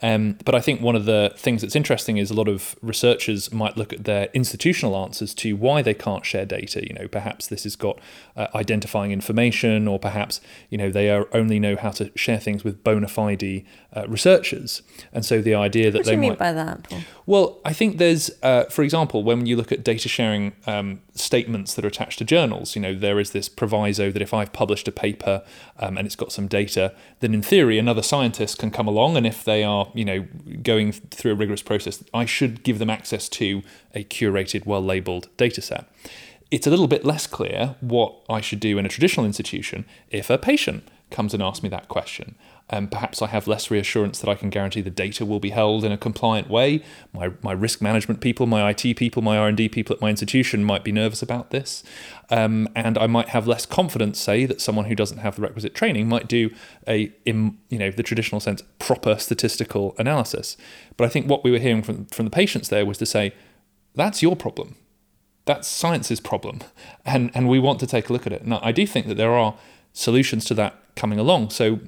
Um, 0.04 0.38
but 0.44 0.54
I 0.54 0.60
think 0.60 0.82
one 0.82 0.98
of 0.98 1.06
the 1.06 1.34
things 1.38 1.62
that's 1.62 1.78
interesting 1.78 2.18
is 2.18 2.30
a 2.30 2.34
lot 2.34 2.50
of 2.50 2.76
researchers 2.82 3.54
might 3.54 3.78
look 3.78 3.94
at 3.94 4.04
their 4.04 4.28
institutional 4.34 4.98
answers 4.98 5.34
to 5.36 5.56
why 5.56 5.82
they 5.82 5.94
can't 5.94 6.26
share 6.26 6.46
data. 6.46 6.86
You 6.86 6.94
know, 6.94 7.08
perhaps 7.08 7.48
this 7.48 7.64
has 7.64 7.78
got 7.78 8.00
uh, 8.36 8.48
identifying 8.54 9.12
information, 9.12 9.88
or 9.88 9.98
perhaps 10.00 10.42
you 10.70 10.78
know 10.78 10.92
they 10.92 11.10
are 11.10 11.30
only 11.32 11.58
know 11.58 11.78
how 11.78 11.92
to 11.92 12.12
share 12.16 12.38
things 12.38 12.66
with 12.66 12.84
bona 12.84 13.08
fide 13.08 13.64
uh, 13.96 14.06
researchers. 14.08 14.82
And 15.14 15.26
so 15.26 15.42
the 15.42 15.56
idea 15.56 15.90
that 15.90 16.00
what 16.00 16.06
do 16.06 16.10
they 16.10 16.16
you 16.16 16.22
mean 16.22 16.36
by 16.36 16.52
that, 16.52 16.84
Paul? 16.84 17.00
well, 17.26 17.60
I 17.64 17.72
think 17.72 17.98
there's, 17.98 18.30
uh, 18.42 18.66
for 18.66 18.84
example, 18.84 19.24
when 19.24 19.46
you 19.46 19.56
look 19.56 19.72
at 19.72 19.84
data 19.84 20.10
sharing 20.10 20.54
um, 20.68 21.02
statements 21.16 21.74
that 21.76 21.86
are 21.86 21.88
attached 21.88 22.20
to 22.20 22.26
journals, 22.26 22.76
you 22.76 22.82
know, 22.82 22.94
there 22.94 23.20
is 23.20 23.32
this 23.32 23.48
proviso 23.48 24.12
that 24.12 24.22
if 24.22 24.34
I've 24.34 24.52
published 24.52 24.88
a 24.88 24.92
paper 24.92 25.44
um, 25.80 25.98
and 25.98 26.06
it's 26.06 26.16
got 26.16 26.32
some 26.32 26.48
data, 26.48 26.94
then 27.22 27.34
in 27.34 27.42
theory 27.42 27.80
another 27.80 28.02
scientist 28.02 28.58
can 28.58 28.72
come 28.72 28.88
along, 28.88 29.16
and 29.16 29.26
if 29.26 29.44
they 29.44 29.64
are, 29.64 29.90
you 29.94 30.06
know, 30.06 30.26
going 30.62 30.92
through 30.92 31.34
a 31.34 31.36
rigorous 31.36 31.62
process, 31.62 32.04
I 32.14 32.26
should 32.26 32.64
give 32.64 32.80
them 32.80 32.90
access 32.90 33.30
to 33.30 33.62
a 33.94 34.04
curated, 34.04 34.66
well-labeled 34.66 35.30
data 35.38 35.62
set. 35.62 35.86
It's 36.52 36.68
a 36.68 36.70
little 36.70 36.88
bit 36.88 37.04
less 37.04 37.26
clear 37.26 37.76
what 37.82 38.16
I 38.30 38.42
should 38.42 38.60
do 38.60 38.78
in 38.78 38.86
a 38.86 38.90
traditional 38.90 39.26
institution 39.26 39.86
if 40.10 40.30
a 40.30 40.38
patient 40.38 40.88
comes 41.10 41.34
and 41.34 41.42
asks 41.42 41.64
me 41.64 41.70
that 41.70 41.88
question. 41.88 42.36
Um, 42.70 42.88
perhaps 42.88 43.22
I 43.22 43.28
have 43.28 43.46
less 43.46 43.70
reassurance 43.70 44.20
that 44.20 44.30
I 44.30 44.36
can 44.36 44.50
guarantee 44.50 44.82
the 44.82 44.90
data 44.90 45.26
will 45.26 45.42
be 45.42 45.50
held 45.50 45.84
in 45.84 45.92
a 45.92 45.98
compliant 45.98 46.50
way. 46.50 46.82
My, 47.12 47.32
my 47.42 47.52
risk 47.52 47.82
management 47.82 48.22
people, 48.22 48.48
my 48.48 48.70
IT 48.70 48.96
people, 48.96 49.22
my 49.22 49.38
R&D 49.38 49.70
people 49.70 49.96
at 49.96 50.02
my 50.02 50.10
institution 50.10 50.64
might 50.64 50.84
be 50.84 50.92
nervous 50.92 51.22
about 51.22 51.52
this. 51.52 51.84
Um, 52.30 52.70
and 52.74 52.98
I 52.98 53.06
might 53.06 53.30
have 53.30 53.48
less 53.48 53.66
confidence, 53.66 54.20
say, 54.20 54.46
that 54.46 54.62
someone 54.62 54.86
who 54.86 54.96
doesn't 54.96 55.20
have 55.20 55.36
the 55.36 55.42
requisite 55.42 55.76
training 55.76 56.08
might 56.08 56.28
do 56.28 56.52
a, 56.88 57.12
in 57.26 57.58
you 57.70 57.78
know, 57.78 57.92
the 57.92 58.04
traditional 58.04 58.40
sense, 58.40 58.64
proper 58.80 59.18
statistical 59.18 59.94
analysis. 60.00 60.56
But 60.96 61.06
I 61.06 61.10
think 61.10 61.30
what 61.30 61.44
we 61.44 61.52
were 61.52 61.60
hearing 61.60 61.84
from, 61.84 62.06
from 62.06 62.26
the 62.26 62.32
patients 62.32 62.70
there 62.70 62.86
was 62.86 62.98
to 63.00 63.06
say, 63.06 63.34
that's 63.94 64.22
your 64.22 64.38
problem. 64.38 64.78
That's 65.46 65.68
science's 65.68 66.22
problem. 66.22 66.62
And, 67.06 67.30
and 67.34 67.50
we 67.50 67.60
want 67.60 67.82
to 67.82 67.88
take 67.88 68.10
a 68.10 68.14
look 68.14 68.26
at 68.26 68.32
it. 68.32 68.48
Now, 68.48 68.62
I 68.64 68.72
do 68.72 68.88
think 68.88 69.08
that 69.08 69.16
there 69.16 69.34
are 69.34 69.56
solutions 69.92 70.46
to 70.46 70.54
that 70.56 70.80
coming 70.96 71.20
along. 71.20 71.50
So 71.50 71.80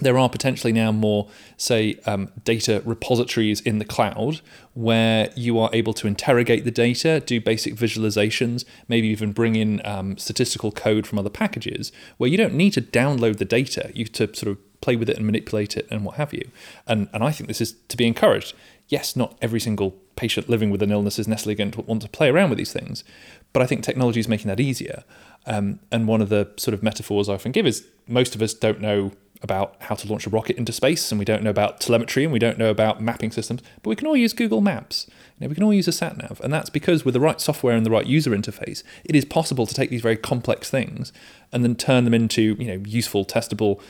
there 0.00 0.18
are 0.18 0.28
potentially 0.28 0.72
now 0.72 0.92
more, 0.92 1.28
say, 1.56 1.98
um, 2.06 2.30
data 2.44 2.82
repositories 2.84 3.60
in 3.60 3.78
the 3.78 3.84
cloud 3.84 4.40
where 4.74 5.30
you 5.34 5.58
are 5.58 5.70
able 5.72 5.92
to 5.92 6.06
interrogate 6.06 6.64
the 6.64 6.70
data, 6.70 7.20
do 7.20 7.40
basic 7.40 7.74
visualizations, 7.74 8.64
maybe 8.86 9.08
even 9.08 9.32
bring 9.32 9.56
in 9.56 9.84
um, 9.84 10.16
statistical 10.16 10.70
code 10.70 11.06
from 11.06 11.18
other 11.18 11.30
packages, 11.30 11.90
where 12.16 12.30
you 12.30 12.36
don't 12.36 12.54
need 12.54 12.72
to 12.72 12.80
download 12.80 13.38
the 13.38 13.44
data, 13.44 13.90
you 13.94 14.04
to 14.04 14.32
sort 14.34 14.50
of 14.50 14.58
play 14.80 14.96
with 14.96 15.10
it 15.10 15.16
and 15.16 15.26
manipulate 15.26 15.76
it 15.76 15.86
and 15.90 16.04
what 16.04 16.14
have 16.16 16.32
you. 16.32 16.48
And 16.86 17.08
and 17.12 17.24
I 17.24 17.32
think 17.32 17.48
this 17.48 17.60
is 17.60 17.72
to 17.88 17.96
be 17.96 18.06
encouraged. 18.06 18.54
Yes, 18.88 19.16
not 19.16 19.36
every 19.42 19.60
single 19.60 19.90
patient 20.16 20.48
living 20.48 20.70
with 20.70 20.82
an 20.82 20.90
illness 20.90 21.18
is 21.18 21.28
necessarily 21.28 21.54
going 21.54 21.70
to 21.72 21.82
want 21.82 22.02
to 22.02 22.08
play 22.08 22.28
around 22.28 22.50
with 22.50 22.58
these 22.58 22.72
things, 22.72 23.04
but 23.52 23.62
I 23.62 23.66
think 23.66 23.82
technology 23.82 24.20
is 24.20 24.28
making 24.28 24.48
that 24.48 24.60
easier. 24.60 25.04
Um, 25.46 25.80
and 25.90 26.08
one 26.08 26.20
of 26.20 26.28
the 26.28 26.50
sort 26.56 26.74
of 26.74 26.82
metaphors 26.82 27.28
I 27.28 27.34
often 27.34 27.52
give 27.52 27.66
is 27.66 27.86
most 28.06 28.34
of 28.34 28.42
us 28.42 28.54
don't 28.54 28.80
know 28.80 29.12
about 29.42 29.76
how 29.80 29.94
to 29.94 30.08
launch 30.08 30.26
a 30.26 30.30
rocket 30.30 30.56
into 30.56 30.72
space, 30.72 31.10
and 31.12 31.18
we 31.18 31.24
don't 31.24 31.42
know 31.42 31.50
about 31.50 31.80
telemetry, 31.80 32.24
and 32.24 32.32
we 32.32 32.38
don't 32.38 32.58
know 32.58 32.70
about 32.70 33.00
mapping 33.00 33.30
systems, 33.30 33.62
but 33.82 33.90
we 33.90 33.96
can 33.96 34.06
all 34.06 34.16
use 34.16 34.32
Google 34.32 34.60
Maps. 34.60 35.06
You 35.08 35.44
know, 35.44 35.48
we 35.48 35.54
can 35.54 35.64
all 35.64 35.74
use 35.74 35.88
a 35.88 35.92
sat 35.92 36.16
nav, 36.16 36.40
and 36.42 36.52
that's 36.52 36.70
because 36.70 37.04
with 37.04 37.14
the 37.14 37.20
right 37.20 37.40
software 37.40 37.76
and 37.76 37.86
the 37.86 37.90
right 37.90 38.06
user 38.06 38.30
interface, 38.32 38.82
it 39.04 39.14
is 39.14 39.24
possible 39.24 39.66
to 39.66 39.74
take 39.74 39.90
these 39.90 40.02
very 40.02 40.16
complex 40.16 40.70
things 40.70 41.12
and 41.52 41.64
then 41.64 41.76
turn 41.76 42.04
them 42.04 42.14
into 42.14 42.56
you 42.58 42.66
know 42.66 42.82
useful, 42.84 43.24
testable 43.24 43.80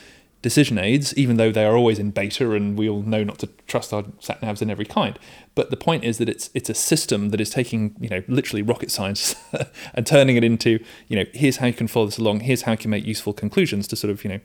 decision 0.41 0.77
aids, 0.77 1.13
even 1.15 1.37
though 1.37 1.51
they 1.51 1.65
are 1.65 1.75
always 1.75 1.99
in 1.99 2.11
beta 2.11 2.51
and 2.51 2.77
we 2.77 2.87
all 2.87 3.01
know 3.01 3.23
not 3.23 3.39
to 3.39 3.47
trust 3.67 3.93
our 3.93 4.05
sat 4.19 4.39
navs 4.41 4.61
in 4.61 4.69
every 4.69 4.85
kind. 4.85 5.19
But 5.55 5.69
the 5.69 5.77
point 5.77 6.03
is 6.03 6.17
that 6.17 6.29
it's 6.29 6.49
it's 6.53 6.69
a 6.69 6.73
system 6.73 7.29
that 7.29 7.41
is 7.41 7.49
taking, 7.49 7.95
you 7.99 8.09
know, 8.09 8.23
literally 8.27 8.61
rocket 8.61 8.91
science 8.91 9.35
and 9.93 10.07
turning 10.07 10.37
it 10.37 10.43
into, 10.43 10.79
you 11.07 11.17
know, 11.17 11.25
here's 11.33 11.57
how 11.57 11.67
you 11.67 11.73
can 11.73 11.87
follow 11.87 12.05
this 12.05 12.17
along, 12.17 12.41
here's 12.41 12.63
how 12.63 12.71
you 12.71 12.77
can 12.77 12.91
make 12.91 13.05
useful 13.05 13.33
conclusions 13.33 13.87
to 13.89 13.95
sort 13.95 14.11
of, 14.11 14.23
you 14.23 14.29
know, 14.29 14.39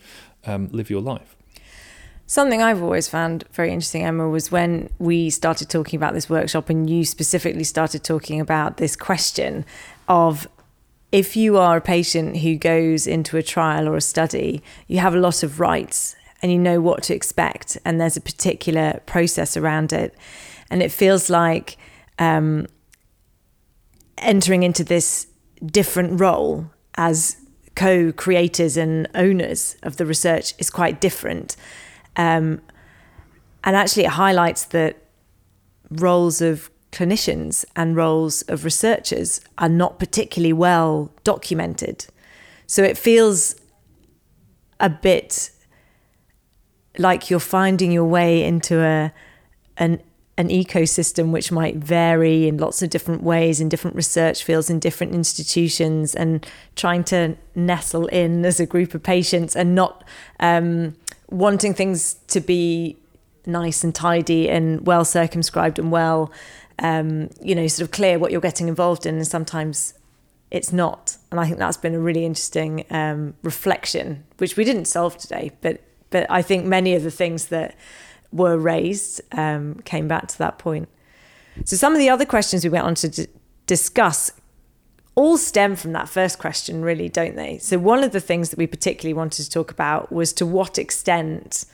um, 0.46 0.68
live 0.72 0.90
your 0.90 1.00
life. 1.00 1.36
Something 2.26 2.62
I've 2.62 2.82
always 2.82 3.06
found 3.06 3.44
very 3.52 3.70
interesting, 3.70 4.02
Emma, 4.02 4.28
was 4.28 4.50
when 4.50 4.88
we 4.98 5.28
started 5.28 5.68
talking 5.68 5.98
about 5.98 6.14
this 6.14 6.30
workshop 6.30 6.70
and 6.70 6.88
you 6.88 7.04
specifically 7.04 7.64
started 7.64 8.02
talking 8.02 8.40
about 8.40 8.78
this 8.78 8.96
question 8.96 9.66
of 10.08 10.48
if 11.14 11.36
you 11.36 11.56
are 11.56 11.76
a 11.76 11.80
patient 11.80 12.38
who 12.38 12.56
goes 12.56 13.06
into 13.06 13.36
a 13.36 13.42
trial 13.42 13.86
or 13.88 13.96
a 13.96 14.00
study, 14.00 14.60
you 14.88 14.98
have 14.98 15.14
a 15.14 15.20
lot 15.20 15.44
of 15.44 15.60
rights 15.60 16.16
and 16.42 16.50
you 16.50 16.58
know 16.58 16.80
what 16.80 17.04
to 17.04 17.14
expect, 17.14 17.78
and 17.84 18.00
there's 18.00 18.16
a 18.16 18.20
particular 18.20 19.00
process 19.06 19.56
around 19.56 19.92
it. 19.92 20.12
And 20.70 20.82
it 20.82 20.90
feels 20.90 21.30
like 21.30 21.76
um, 22.18 22.66
entering 24.18 24.64
into 24.64 24.82
this 24.82 25.28
different 25.64 26.18
role 26.18 26.68
as 26.96 27.36
co 27.76 28.10
creators 28.10 28.76
and 28.76 29.08
owners 29.14 29.76
of 29.84 29.98
the 29.98 30.06
research 30.06 30.52
is 30.58 30.68
quite 30.68 31.00
different. 31.00 31.54
Um, 32.16 32.60
and 33.62 33.76
actually, 33.76 34.06
it 34.06 34.10
highlights 34.10 34.64
that 34.64 34.96
roles 35.90 36.42
of 36.42 36.70
clinicians 36.94 37.64
and 37.74 37.96
roles 37.96 38.42
of 38.42 38.64
researchers 38.64 39.40
are 39.58 39.68
not 39.68 39.98
particularly 39.98 40.52
well 40.52 41.10
documented. 41.24 42.06
So 42.66 42.82
it 42.82 42.96
feels 42.96 43.56
a 44.80 44.88
bit 44.88 45.50
like 46.96 47.28
you're 47.28 47.40
finding 47.40 47.90
your 47.92 48.04
way 48.04 48.44
into 48.44 48.80
a 48.80 49.12
an 49.76 50.00
an 50.36 50.48
ecosystem 50.48 51.30
which 51.30 51.52
might 51.52 51.76
vary 51.76 52.48
in 52.48 52.58
lots 52.58 52.82
of 52.82 52.90
different 52.90 53.22
ways 53.22 53.60
in 53.60 53.68
different 53.68 53.94
research 53.94 54.42
fields 54.42 54.68
in 54.68 54.80
different 54.80 55.14
institutions 55.14 56.14
and 56.14 56.44
trying 56.74 57.04
to 57.04 57.36
nestle 57.54 58.06
in 58.06 58.44
as 58.44 58.58
a 58.58 58.66
group 58.66 58.94
of 58.94 59.02
patients 59.02 59.54
and 59.54 59.76
not 59.76 60.02
um, 60.40 60.96
wanting 61.30 61.72
things 61.72 62.14
to 62.26 62.40
be 62.40 62.96
nice 63.46 63.84
and 63.84 63.94
tidy 63.94 64.48
and 64.48 64.86
well 64.86 65.04
circumscribed 65.04 65.78
and 65.78 65.92
well 65.92 66.32
um, 66.78 67.30
you 67.40 67.54
know, 67.54 67.66
sort 67.66 67.86
of 67.86 67.92
clear 67.92 68.18
what 68.18 68.32
you're 68.32 68.40
getting 68.40 68.68
involved 68.68 69.06
in, 69.06 69.16
and 69.16 69.26
sometimes 69.26 69.94
it's 70.50 70.72
not. 70.72 71.16
And 71.30 71.40
I 71.40 71.46
think 71.46 71.58
that's 71.58 71.76
been 71.76 71.94
a 71.94 72.00
really 72.00 72.24
interesting 72.24 72.84
um, 72.90 73.34
reflection, 73.42 74.24
which 74.38 74.56
we 74.56 74.64
didn't 74.64 74.86
solve 74.86 75.16
today, 75.18 75.52
but 75.60 75.82
but 76.10 76.30
I 76.30 76.42
think 76.42 76.64
many 76.64 76.94
of 76.94 77.02
the 77.02 77.10
things 77.10 77.46
that 77.46 77.74
were 78.30 78.56
raised 78.56 79.20
um, 79.32 79.80
came 79.84 80.06
back 80.06 80.28
to 80.28 80.38
that 80.38 80.58
point. 80.58 80.88
So 81.64 81.76
some 81.76 81.92
of 81.92 81.98
the 81.98 82.08
other 82.08 82.24
questions 82.24 82.62
we 82.62 82.70
went 82.70 82.84
on 82.84 82.94
to 82.96 83.08
d- 83.08 83.26
discuss 83.66 84.30
all 85.16 85.36
stem 85.36 85.76
from 85.76 85.92
that 85.92 86.08
first 86.08 86.38
question, 86.38 86.82
really, 86.82 87.08
don't 87.08 87.36
they? 87.36 87.58
So 87.58 87.78
one 87.78 88.02
of 88.02 88.12
the 88.12 88.20
things 88.20 88.50
that 88.50 88.58
we 88.58 88.66
particularly 88.66 89.14
wanted 89.14 89.44
to 89.44 89.50
talk 89.50 89.70
about 89.70 90.12
was 90.12 90.32
to 90.34 90.46
what 90.46 90.78
extent 90.78 91.64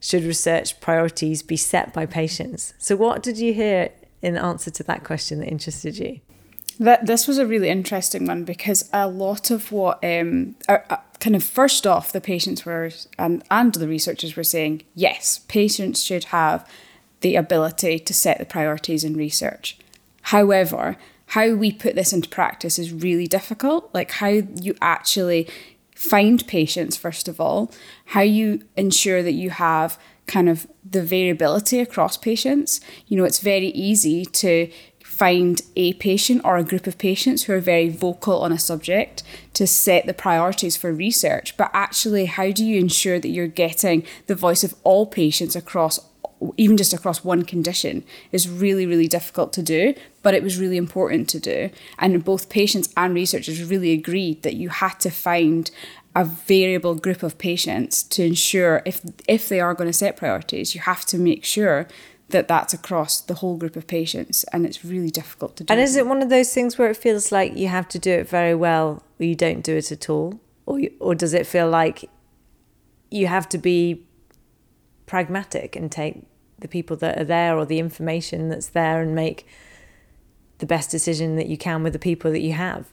should 0.00 0.24
research 0.24 0.80
priorities 0.80 1.42
be 1.42 1.56
set 1.56 1.92
by 1.92 2.06
patients? 2.06 2.74
So 2.78 2.96
what 2.96 3.22
did 3.22 3.38
you 3.38 3.52
hear 3.52 3.90
in 4.22 4.36
answer 4.36 4.70
to 4.70 4.82
that 4.84 5.04
question 5.04 5.40
that 5.40 5.48
interested 5.48 5.98
you? 5.98 6.20
That 6.80 7.06
this 7.06 7.26
was 7.26 7.38
a 7.38 7.46
really 7.46 7.68
interesting 7.68 8.26
one 8.26 8.44
because 8.44 8.88
a 8.92 9.08
lot 9.08 9.50
of 9.50 9.72
what 9.72 10.02
um, 10.04 10.54
are, 10.68 11.02
kind 11.18 11.34
of 11.34 11.42
first 11.42 11.86
off 11.86 12.12
the 12.12 12.20
patients 12.20 12.64
were 12.64 12.90
and 13.18 13.42
and 13.50 13.74
the 13.74 13.88
researchers 13.88 14.36
were 14.36 14.44
saying 14.44 14.82
yes, 14.94 15.40
patients 15.48 16.02
should 16.02 16.24
have 16.24 16.68
the 17.20 17.34
ability 17.34 17.98
to 17.98 18.14
set 18.14 18.38
the 18.38 18.44
priorities 18.44 19.02
in 19.02 19.16
research. 19.16 19.76
However, 20.22 20.96
how 21.26 21.54
we 21.54 21.72
put 21.72 21.94
this 21.94 22.12
into 22.12 22.28
practice 22.28 22.78
is 22.78 22.92
really 22.92 23.26
difficult. 23.26 23.90
Like 23.92 24.12
how 24.12 24.28
you 24.28 24.76
actually 24.80 25.48
find 25.94 26.46
patients 26.46 26.96
first 26.96 27.26
of 27.26 27.40
all, 27.40 27.72
how 28.06 28.20
you 28.20 28.62
ensure 28.76 29.22
that 29.22 29.32
you 29.32 29.50
have 29.50 29.98
kind 30.28 30.48
of 30.48 30.68
the 30.88 31.02
variability 31.02 31.80
across 31.80 32.16
patients. 32.16 32.80
You 33.08 33.16
know, 33.16 33.24
it's 33.24 33.40
very 33.40 33.68
easy 33.68 34.24
to 34.24 34.70
find 35.04 35.62
a 35.74 35.94
patient 35.94 36.42
or 36.44 36.56
a 36.56 36.62
group 36.62 36.86
of 36.86 36.96
patients 36.98 37.44
who 37.44 37.52
are 37.52 37.60
very 37.60 37.88
vocal 37.88 38.40
on 38.42 38.52
a 38.52 38.58
subject 38.58 39.24
to 39.54 39.66
set 39.66 40.06
the 40.06 40.14
priorities 40.14 40.76
for 40.76 40.92
research. 40.92 41.56
But 41.56 41.70
actually, 41.74 42.26
how 42.26 42.52
do 42.52 42.64
you 42.64 42.78
ensure 42.78 43.18
that 43.18 43.30
you're 43.30 43.48
getting 43.48 44.04
the 44.26 44.36
voice 44.36 44.62
of 44.62 44.76
all 44.84 45.06
patients 45.06 45.56
across? 45.56 45.98
Even 46.56 46.76
just 46.76 46.94
across 46.94 47.24
one 47.24 47.42
condition 47.42 48.04
is 48.30 48.48
really, 48.48 48.86
really 48.86 49.08
difficult 49.08 49.52
to 49.54 49.62
do, 49.62 49.92
but 50.22 50.34
it 50.34 50.42
was 50.44 50.56
really 50.56 50.76
important 50.76 51.28
to 51.30 51.40
do. 51.40 51.68
And 51.98 52.24
both 52.24 52.48
patients 52.48 52.90
and 52.96 53.12
researchers 53.12 53.64
really 53.64 53.90
agreed 53.90 54.44
that 54.44 54.54
you 54.54 54.68
had 54.68 55.00
to 55.00 55.10
find 55.10 55.68
a 56.14 56.24
variable 56.24 56.94
group 56.94 57.22
of 57.22 57.38
patients 57.38 58.02
to 58.02 58.24
ensure 58.24 58.82
if 58.84 59.00
if 59.26 59.48
they 59.48 59.60
are 59.60 59.74
going 59.74 59.88
to 59.88 59.92
set 59.92 60.16
priorities, 60.16 60.74
you 60.74 60.80
have 60.80 61.04
to 61.06 61.18
make 61.18 61.44
sure 61.44 61.86
that 62.30 62.46
that's 62.46 62.74
across 62.74 63.20
the 63.20 63.34
whole 63.34 63.56
group 63.56 63.76
of 63.76 63.86
patients, 63.86 64.44
and 64.52 64.66
it's 64.66 64.84
really 64.84 65.10
difficult 65.10 65.56
to 65.56 65.64
do. 65.64 65.72
And 65.72 65.80
is 65.80 65.96
it 65.96 66.06
one 66.06 66.22
of 66.22 66.28
those 66.28 66.52
things 66.52 66.76
where 66.76 66.90
it 66.90 66.96
feels 66.96 67.32
like 67.32 67.56
you 67.56 67.68
have 67.68 67.88
to 67.88 67.98
do 67.98 68.10
it 68.10 68.28
very 68.28 68.54
well, 68.54 69.02
or 69.18 69.24
you 69.24 69.34
don't 69.34 69.62
do 69.62 69.76
it 69.76 69.90
at 69.92 70.10
all, 70.10 70.40
or 70.66 70.80
or 71.00 71.14
does 71.14 71.34
it 71.34 71.46
feel 71.46 71.68
like 71.68 72.10
you 73.10 73.26
have 73.26 73.48
to 73.48 73.58
be 73.58 74.04
pragmatic 75.06 75.74
and 75.74 75.90
take 75.90 76.22
the 76.58 76.68
people 76.68 76.96
that 76.96 77.18
are 77.18 77.24
there 77.24 77.56
or 77.56 77.64
the 77.64 77.78
information 77.78 78.48
that's 78.48 78.68
there 78.68 79.00
and 79.00 79.14
make 79.14 79.46
the 80.58 80.66
best 80.66 80.90
decision 80.90 81.36
that 81.36 81.46
you 81.46 81.56
can 81.56 81.82
with 81.82 81.92
the 81.92 81.98
people 81.98 82.30
that 82.30 82.40
you 82.40 82.52
have. 82.52 82.86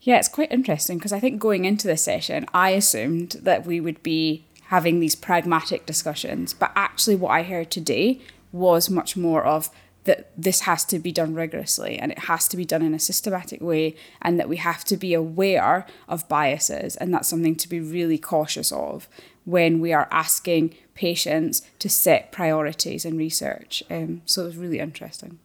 Yeah, 0.00 0.18
it's 0.18 0.28
quite 0.28 0.52
interesting 0.52 0.98
because 0.98 1.12
I 1.12 1.20
think 1.20 1.40
going 1.40 1.64
into 1.64 1.86
this 1.86 2.02
session, 2.02 2.46
I 2.54 2.70
assumed 2.70 3.32
that 3.42 3.66
we 3.66 3.80
would 3.80 4.02
be 4.02 4.44
having 4.66 5.00
these 5.00 5.14
pragmatic 5.14 5.86
discussions, 5.86 6.52
but 6.52 6.72
actually, 6.76 7.16
what 7.16 7.30
I 7.30 7.42
heard 7.42 7.70
today 7.70 8.20
was 8.52 8.90
much 8.90 9.16
more 9.16 9.44
of 9.44 9.70
that 10.04 10.30
this 10.36 10.60
has 10.60 10.84
to 10.86 10.98
be 10.98 11.12
done 11.12 11.34
rigorously 11.34 11.98
and 11.98 12.10
it 12.10 12.20
has 12.20 12.48
to 12.48 12.56
be 12.56 12.64
done 12.64 12.80
in 12.80 12.94
a 12.94 12.98
systematic 12.98 13.60
way, 13.60 13.94
and 14.22 14.38
that 14.38 14.48
we 14.48 14.56
have 14.56 14.84
to 14.84 14.96
be 14.96 15.14
aware 15.14 15.86
of 16.08 16.28
biases, 16.28 16.96
and 16.96 17.12
that's 17.12 17.28
something 17.28 17.56
to 17.56 17.68
be 17.68 17.80
really 17.80 18.18
cautious 18.18 18.72
of 18.72 19.08
when 19.44 19.80
we 19.80 19.92
are 19.92 20.08
asking 20.10 20.74
patients 20.94 21.62
to 21.78 21.88
set 21.88 22.32
priorities 22.32 23.04
in 23.04 23.16
research. 23.16 23.82
Um, 23.90 24.22
so 24.26 24.42
it 24.42 24.46
was 24.46 24.56
really 24.56 24.78
interesting. 24.78 25.38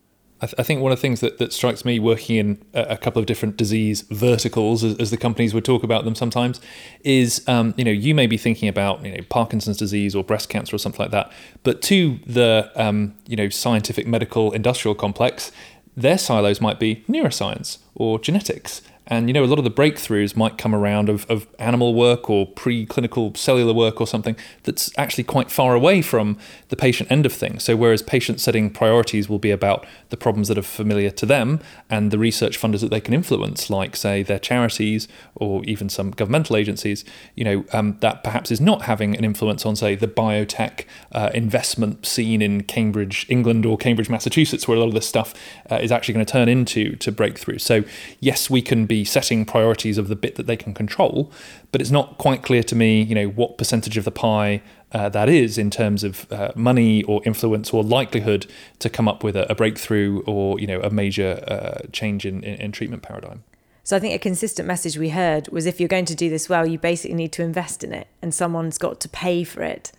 I, 0.43 0.45
th- 0.45 0.55
I, 0.57 0.63
think 0.63 0.81
one 0.81 0.91
of 0.91 0.97
the 0.97 1.01
things 1.01 1.21
that, 1.21 1.37
that 1.37 1.53
strikes 1.53 1.85
me 1.85 1.99
working 1.99 2.35
in 2.35 2.65
a, 2.73 2.81
a 2.81 2.97
couple 2.97 3.21
of 3.21 3.25
different 3.25 3.55
disease 3.55 4.01
verticals, 4.01 4.83
as, 4.83 4.97
as, 4.97 5.09
the 5.09 5.15
companies 5.15 5.53
would 5.53 5.63
talk 5.63 5.83
about 5.83 6.03
them 6.03 6.15
sometimes, 6.15 6.59
is 7.05 7.47
um, 7.47 7.73
you 7.77 7.85
know 7.85 7.91
you 7.91 8.13
may 8.13 8.27
be 8.27 8.35
thinking 8.37 8.67
about 8.67 9.05
you 9.05 9.15
know 9.15 9.23
Parkinson's 9.29 9.77
disease 9.77 10.13
or 10.13 10.21
breast 10.21 10.49
cancer 10.49 10.75
or 10.75 10.79
something 10.79 10.99
like 10.99 11.11
that, 11.11 11.31
but 11.63 11.81
to 11.83 12.19
the 12.27 12.69
um, 12.75 13.15
you 13.25 13.37
know 13.37 13.47
scientific 13.47 14.05
medical 14.05 14.51
industrial 14.51 14.95
complex, 14.95 15.53
their 15.95 16.17
silos 16.17 16.59
might 16.59 16.77
be 16.77 17.05
neuroscience 17.07 17.77
or 17.95 18.19
genetics 18.19 18.81
and 19.07 19.27
you 19.27 19.33
know, 19.33 19.43
a 19.43 19.45
lot 19.45 19.57
of 19.57 19.65
the 19.65 19.71
breakthroughs 19.71 20.35
might 20.35 20.57
come 20.57 20.73
around 20.73 21.09
of, 21.09 21.29
of 21.29 21.47
animal 21.59 21.93
work 21.93 22.29
or 22.29 22.47
preclinical 22.53 23.35
cellular 23.35 23.73
work 23.73 23.99
or 23.99 24.07
something 24.07 24.35
that's 24.63 24.91
actually 24.97 25.25
quite 25.25 25.51
far 25.51 25.75
away 25.75 26.01
from 26.01 26.37
the 26.69 26.75
patient 26.75 27.11
end 27.11 27.25
of 27.25 27.33
things. 27.33 27.63
So, 27.63 27.75
whereas 27.75 28.01
patient 28.01 28.39
setting 28.39 28.69
priorities 28.69 29.27
will 29.27 29.39
be 29.39 29.51
about 29.51 29.85
the 30.09 30.17
problems 30.17 30.47
that 30.47 30.57
are 30.57 30.63
familiar 30.63 31.09
to 31.11 31.25
them 31.25 31.59
and 31.89 32.11
the 32.11 32.17
research 32.17 32.59
funders 32.59 32.79
that 32.79 32.91
they 32.91 33.01
can 33.01 33.13
influence, 33.13 33.69
like, 33.69 33.95
say, 33.95 34.23
their 34.23 34.39
charities 34.39 35.07
or 35.35 35.63
even 35.65 35.89
some 35.89 36.11
governmental 36.11 36.55
agencies, 36.55 37.03
you 37.35 37.43
know, 37.43 37.65
um, 37.73 37.97
that 37.99 38.23
perhaps 38.23 38.51
is 38.51 38.61
not 38.61 38.83
having 38.83 39.17
an 39.17 39.25
influence 39.25 39.65
on, 39.65 39.75
say, 39.75 39.95
the 39.95 40.07
biotech 40.07 40.85
uh, 41.11 41.29
investment 41.33 42.05
scene 42.05 42.41
in 42.41 42.63
Cambridge, 42.63 43.25
England, 43.27 43.65
or 43.65 43.77
Cambridge, 43.77 44.09
Massachusetts, 44.09 44.67
where 44.67 44.77
a 44.77 44.79
lot 44.79 44.87
of 44.87 44.93
this 44.93 45.07
stuff 45.07 45.33
uh, 45.69 45.79
is 45.81 45.91
actually 45.91 46.13
going 46.13 46.25
to 46.25 46.31
turn 46.31 46.47
into 46.47 46.95
to 46.97 47.11
breakthrough. 47.11 47.57
So, 47.57 47.83
yes, 48.21 48.49
we 48.49 48.61
can 48.61 48.85
be 48.85 48.92
setting 49.03 49.45
priorities 49.45 49.97
of 49.97 50.07
the 50.07 50.15
bit 50.15 50.35
that 50.35 50.45
they 50.45 50.57
can 50.57 50.73
control, 50.73 51.31
but 51.71 51.81
it's 51.81 51.91
not 51.91 52.17
quite 52.17 52.43
clear 52.43 52.63
to 52.63 52.75
me, 52.75 53.01
you 53.01 53.15
know, 53.15 53.27
what 53.27 53.57
percentage 53.57 53.97
of 53.97 54.05
the 54.05 54.11
pie 54.11 54.61
uh, 54.93 55.09
that 55.09 55.27
is 55.27 55.57
in 55.57 55.69
terms 55.69 56.03
of 56.03 56.31
uh, 56.31 56.51
money 56.55 57.03
or 57.03 57.21
influence 57.25 57.73
or 57.73 57.83
likelihood 57.83 58.45
to 58.79 58.89
come 58.89 59.07
up 59.07 59.23
with 59.23 59.35
a, 59.35 59.51
a 59.51 59.55
breakthrough 59.55 60.21
or 60.25 60.59
you 60.59 60.67
know 60.67 60.79
a 60.81 60.89
major 60.89 61.43
uh, 61.47 61.87
change 61.91 62.25
in, 62.25 62.43
in, 62.43 62.55
in 62.61 62.71
treatment 62.71 63.01
paradigm. 63.01 63.43
So 63.83 63.97
I 63.97 63.99
think 63.99 64.13
a 64.13 64.19
consistent 64.19 64.67
message 64.67 64.97
we 64.97 65.09
heard 65.09 65.49
was 65.49 65.65
if 65.65 65.79
you're 65.79 65.89
going 65.89 66.05
to 66.05 66.15
do 66.15 66.29
this 66.29 66.47
well, 66.47 66.65
you 66.65 66.77
basically 66.77 67.15
need 67.15 67.33
to 67.33 67.43
invest 67.43 67.83
in 67.83 67.91
it, 67.91 68.07
and 68.21 68.33
someone's 68.33 68.77
got 68.77 69.01
to 69.01 69.09
pay 69.09 69.43
for 69.43 69.61
it. 69.61 69.91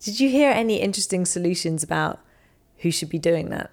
Did 0.00 0.18
you 0.18 0.30
hear 0.30 0.50
any 0.50 0.80
interesting 0.80 1.26
solutions 1.26 1.82
about 1.82 2.18
who 2.78 2.90
should 2.90 3.10
be 3.10 3.18
doing 3.18 3.50
that? 3.50 3.70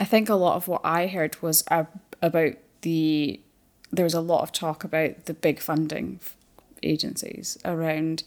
I 0.00 0.04
think 0.04 0.28
a 0.28 0.34
lot 0.34 0.56
of 0.56 0.66
what 0.66 0.80
I 0.82 1.06
heard 1.06 1.40
was 1.42 1.62
about 2.22 2.54
the 2.82 3.40
there 3.90 4.04
was 4.04 4.14
a 4.14 4.20
lot 4.20 4.42
of 4.42 4.52
talk 4.52 4.84
about 4.84 5.26
the 5.26 5.34
big 5.34 5.60
funding 5.60 6.18
agencies 6.82 7.58
around 7.64 8.22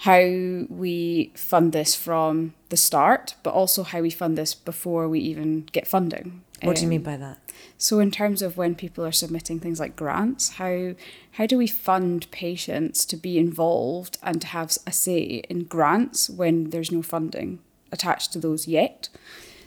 how 0.00 0.66
we 0.68 1.32
fund 1.34 1.72
this 1.72 1.94
from 1.94 2.54
the 2.68 2.76
start, 2.76 3.34
but 3.42 3.54
also 3.54 3.82
how 3.82 4.00
we 4.00 4.10
fund 4.10 4.36
this 4.36 4.54
before 4.54 5.08
we 5.08 5.20
even 5.20 5.66
get 5.72 5.86
funding. 5.86 6.42
What 6.62 6.70
um, 6.70 6.74
do 6.74 6.82
you 6.82 6.88
mean 6.88 7.00
um, 7.00 7.04
by 7.04 7.16
that? 7.16 7.38
So, 7.78 8.00
in 8.00 8.10
terms 8.10 8.42
of 8.42 8.56
when 8.56 8.74
people 8.74 9.04
are 9.04 9.12
submitting 9.12 9.60
things 9.60 9.80
like 9.80 9.96
grants, 9.96 10.50
how 10.50 10.94
how 11.32 11.46
do 11.46 11.56
we 11.56 11.66
fund 11.66 12.30
patients 12.30 13.04
to 13.06 13.16
be 13.16 13.38
involved 13.38 14.18
and 14.22 14.40
to 14.40 14.46
have 14.48 14.76
a 14.86 14.92
say 14.92 15.42
in 15.48 15.64
grants 15.64 16.28
when 16.30 16.70
there's 16.70 16.92
no 16.92 17.02
funding 17.02 17.60
attached 17.92 18.32
to 18.32 18.38
those 18.38 18.66
yet? 18.66 19.08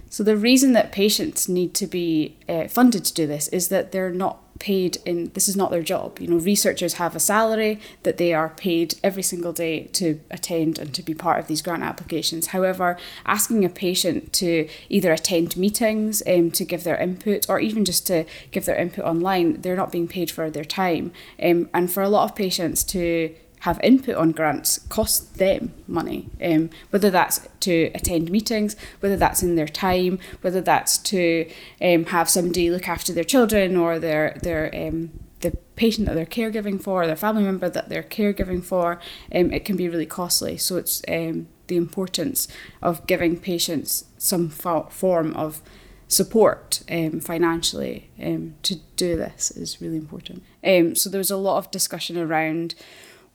So 0.10 0.24
the 0.24 0.36
reason 0.36 0.74
that 0.74 0.92
patients 0.92 1.48
need 1.48 1.74
to 1.76 1.88
be 1.88 2.36
uh, 2.48 2.68
funded 2.68 3.06
to 3.06 3.14
do 3.14 3.28
this 3.28 3.48
is 3.50 3.70
that 3.70 3.92
they're 3.92 4.12
not 4.12 4.42
paid 4.60 4.98
in 5.06 5.32
this 5.34 5.48
is 5.48 5.56
not 5.56 5.72
their 5.72 5.82
job. 5.82 6.20
You 6.20 6.28
know 6.28 6.38
researchers 6.38 6.96
have 6.96 7.16
a 7.16 7.20
salary 7.20 7.80
that 8.04 8.18
they 8.18 8.34
are 8.34 8.50
paid 8.50 8.96
every 9.04 9.24
single 9.24 9.54
day 9.54 9.86
to 9.94 10.20
attend 10.30 10.78
and 10.78 10.94
to 10.94 11.02
be 11.02 11.14
part 11.14 11.40
of 11.40 11.48
these 11.48 11.62
grant 11.62 11.84
applications. 11.84 12.48
However 12.48 12.98
asking 13.26 13.64
a 13.64 13.70
patient 13.70 14.34
to 14.34 14.68
either 14.90 15.14
attend 15.14 15.56
meetings 15.56 16.22
um, 16.28 16.52
to 16.52 16.66
give 16.66 16.84
their 16.84 16.98
input 16.98 17.50
or 17.50 17.60
even 17.60 17.86
just 17.86 18.06
to 18.08 18.26
give 18.52 18.66
their 18.66 18.76
input 18.76 19.06
online 19.06 19.62
they're 19.62 19.76
not 19.76 19.92
being 19.92 20.08
paid 20.08 20.30
for 20.30 20.50
their 20.50 20.66
time. 20.66 21.14
Um, 21.42 21.70
and 21.74 21.90
for 21.90 22.04
a 22.04 22.10
lot 22.10 22.30
of 22.30 22.36
patients 22.36 22.84
to 22.86 23.34
have 23.60 23.80
input 23.84 24.16
on 24.16 24.32
grants 24.32 24.80
cost 24.90 25.38
them 25.38 25.74
money, 25.88 26.30
um, 26.42 26.70
whether 26.90 27.10
that's 27.10 27.48
to 27.62 27.92
attend 27.94 28.32
meetings, 28.32 28.76
whether 29.00 29.18
that's 29.18 29.44
in 29.44 29.56
their 29.56 29.68
time, 29.68 30.20
whether 30.42 30.62
that's 30.62 30.98
to 30.98 31.50
um, 31.82 32.06
have 32.06 32.30
somebody 32.30 32.70
look 32.70 32.88
after 32.88 33.14
their 33.14 33.24
children 33.24 33.76
or 33.76 34.00
their 34.00 34.38
their 34.44 34.74
um, 34.74 35.12
the 35.42 35.52
patient 35.76 36.08
that 36.08 36.16
they're 36.16 36.26
caregiving 36.26 36.82
for, 36.82 37.04
or 37.04 37.08
their 37.08 37.16
family 37.16 37.44
member 37.44 37.70
that 37.70 37.90
they're 37.90 38.04
caregiving 38.04 38.64
for. 38.64 39.00
Um, 39.34 39.52
it 39.52 39.66
can 39.66 39.78
be 39.78 39.88
really 39.88 40.06
costly. 40.06 40.58
So 40.58 40.78
it's 40.78 41.02
um, 41.08 41.48
the 41.68 41.78
importance 41.78 42.48
of 42.82 43.06
giving 43.08 43.40
patients 43.40 44.06
some 44.18 44.50
fo- 44.50 44.90
form 44.90 45.34
of 45.36 45.62
support 46.10 46.82
um, 46.90 47.20
financially 47.20 48.10
um, 48.22 48.56
to 48.64 48.76
do 48.96 49.16
this 49.16 49.52
is 49.52 49.80
really 49.80 49.98
important. 49.98 50.44
Um, 50.64 50.96
so 50.96 51.10
there 51.10 51.20
was 51.20 51.32
a 51.32 51.38
lot 51.38 51.60
of 51.60 51.72
discussion 51.72 52.18
around 52.18 52.76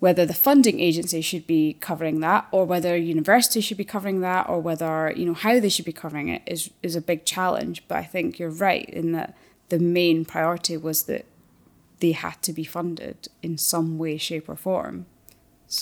whether 0.04 0.26
the 0.26 0.34
funding 0.34 0.80
agency 0.80 1.22
should 1.22 1.46
be 1.46 1.78
covering 1.80 2.20
that 2.20 2.46
or 2.50 2.66
whether 2.66 2.94
university 2.94 3.62
should 3.62 3.78
be 3.78 3.86
covering 3.86 4.20
that 4.20 4.46
or 4.50 4.60
whether 4.60 5.10
you 5.16 5.24
know 5.24 5.32
how 5.32 5.58
they 5.58 5.70
should 5.70 5.86
be 5.86 5.94
covering 5.94 6.28
it 6.28 6.42
is 6.44 6.68
is 6.82 6.94
a 6.94 7.00
big 7.00 7.24
challenge 7.24 7.82
but 7.88 7.96
i 7.96 8.04
think 8.04 8.38
you're 8.38 8.50
right 8.50 8.86
in 8.90 9.12
that 9.12 9.34
the 9.70 9.78
main 9.78 10.22
priority 10.22 10.76
was 10.76 11.04
that 11.04 11.24
they 12.00 12.12
had 12.12 12.36
to 12.42 12.52
be 12.52 12.64
funded 12.64 13.28
in 13.42 13.56
some 13.56 13.96
way 13.96 14.18
shape 14.18 14.46
or 14.46 14.56
form 14.56 15.06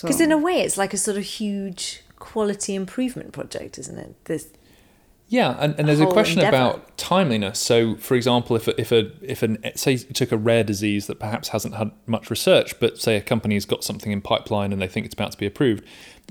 because 0.03 0.19
so. 0.19 0.25
in 0.25 0.31
a 0.31 0.39
way 0.39 0.61
it's 0.61 0.79
like 0.79 0.95
a 0.95 0.97
sort 0.97 1.17
of 1.17 1.25
huge 1.25 2.05
quality 2.21 2.77
improvement 2.77 3.33
project 3.33 3.77
isn't 3.77 3.99
it 3.99 4.15
this 4.27 4.51
yeah, 5.33 5.57
and, 5.61 5.75
and 5.79 5.89
there's 5.89 5.99
a 5.99 6.07
question 6.07 6.41
endeavor. 6.41 6.55
about 6.55 6.99
timeliness. 6.99 7.59
So, 7.59 7.97
for 7.97 8.17
example, 8.17 8.55
if 8.55 8.69
a, 8.69 8.79
if 8.79 8.93
a 8.93 9.11
if 9.23 9.43
an 9.43 9.65
say 9.75 9.93
you 9.93 9.99
took 9.99 10.31
a 10.31 10.37
rare 10.37 10.63
disease 10.63 11.07
that 11.07 11.19
perhaps 11.19 11.49
hasn't 11.49 11.77
had 11.77 11.91
much 12.05 12.29
research, 12.29 12.79
but 12.79 12.99
say 12.99 13.17
a 13.17 13.23
company's 13.23 13.65
got 13.65 13.83
something 13.83 14.13
in 14.13 14.21
pipeline 14.21 14.75
and 14.75 14.83
they 14.83 14.89
think 14.89 15.07
it's 15.07 15.15
about 15.15 15.33
to 15.33 15.39
be 15.39 15.47
approved, 15.47 15.85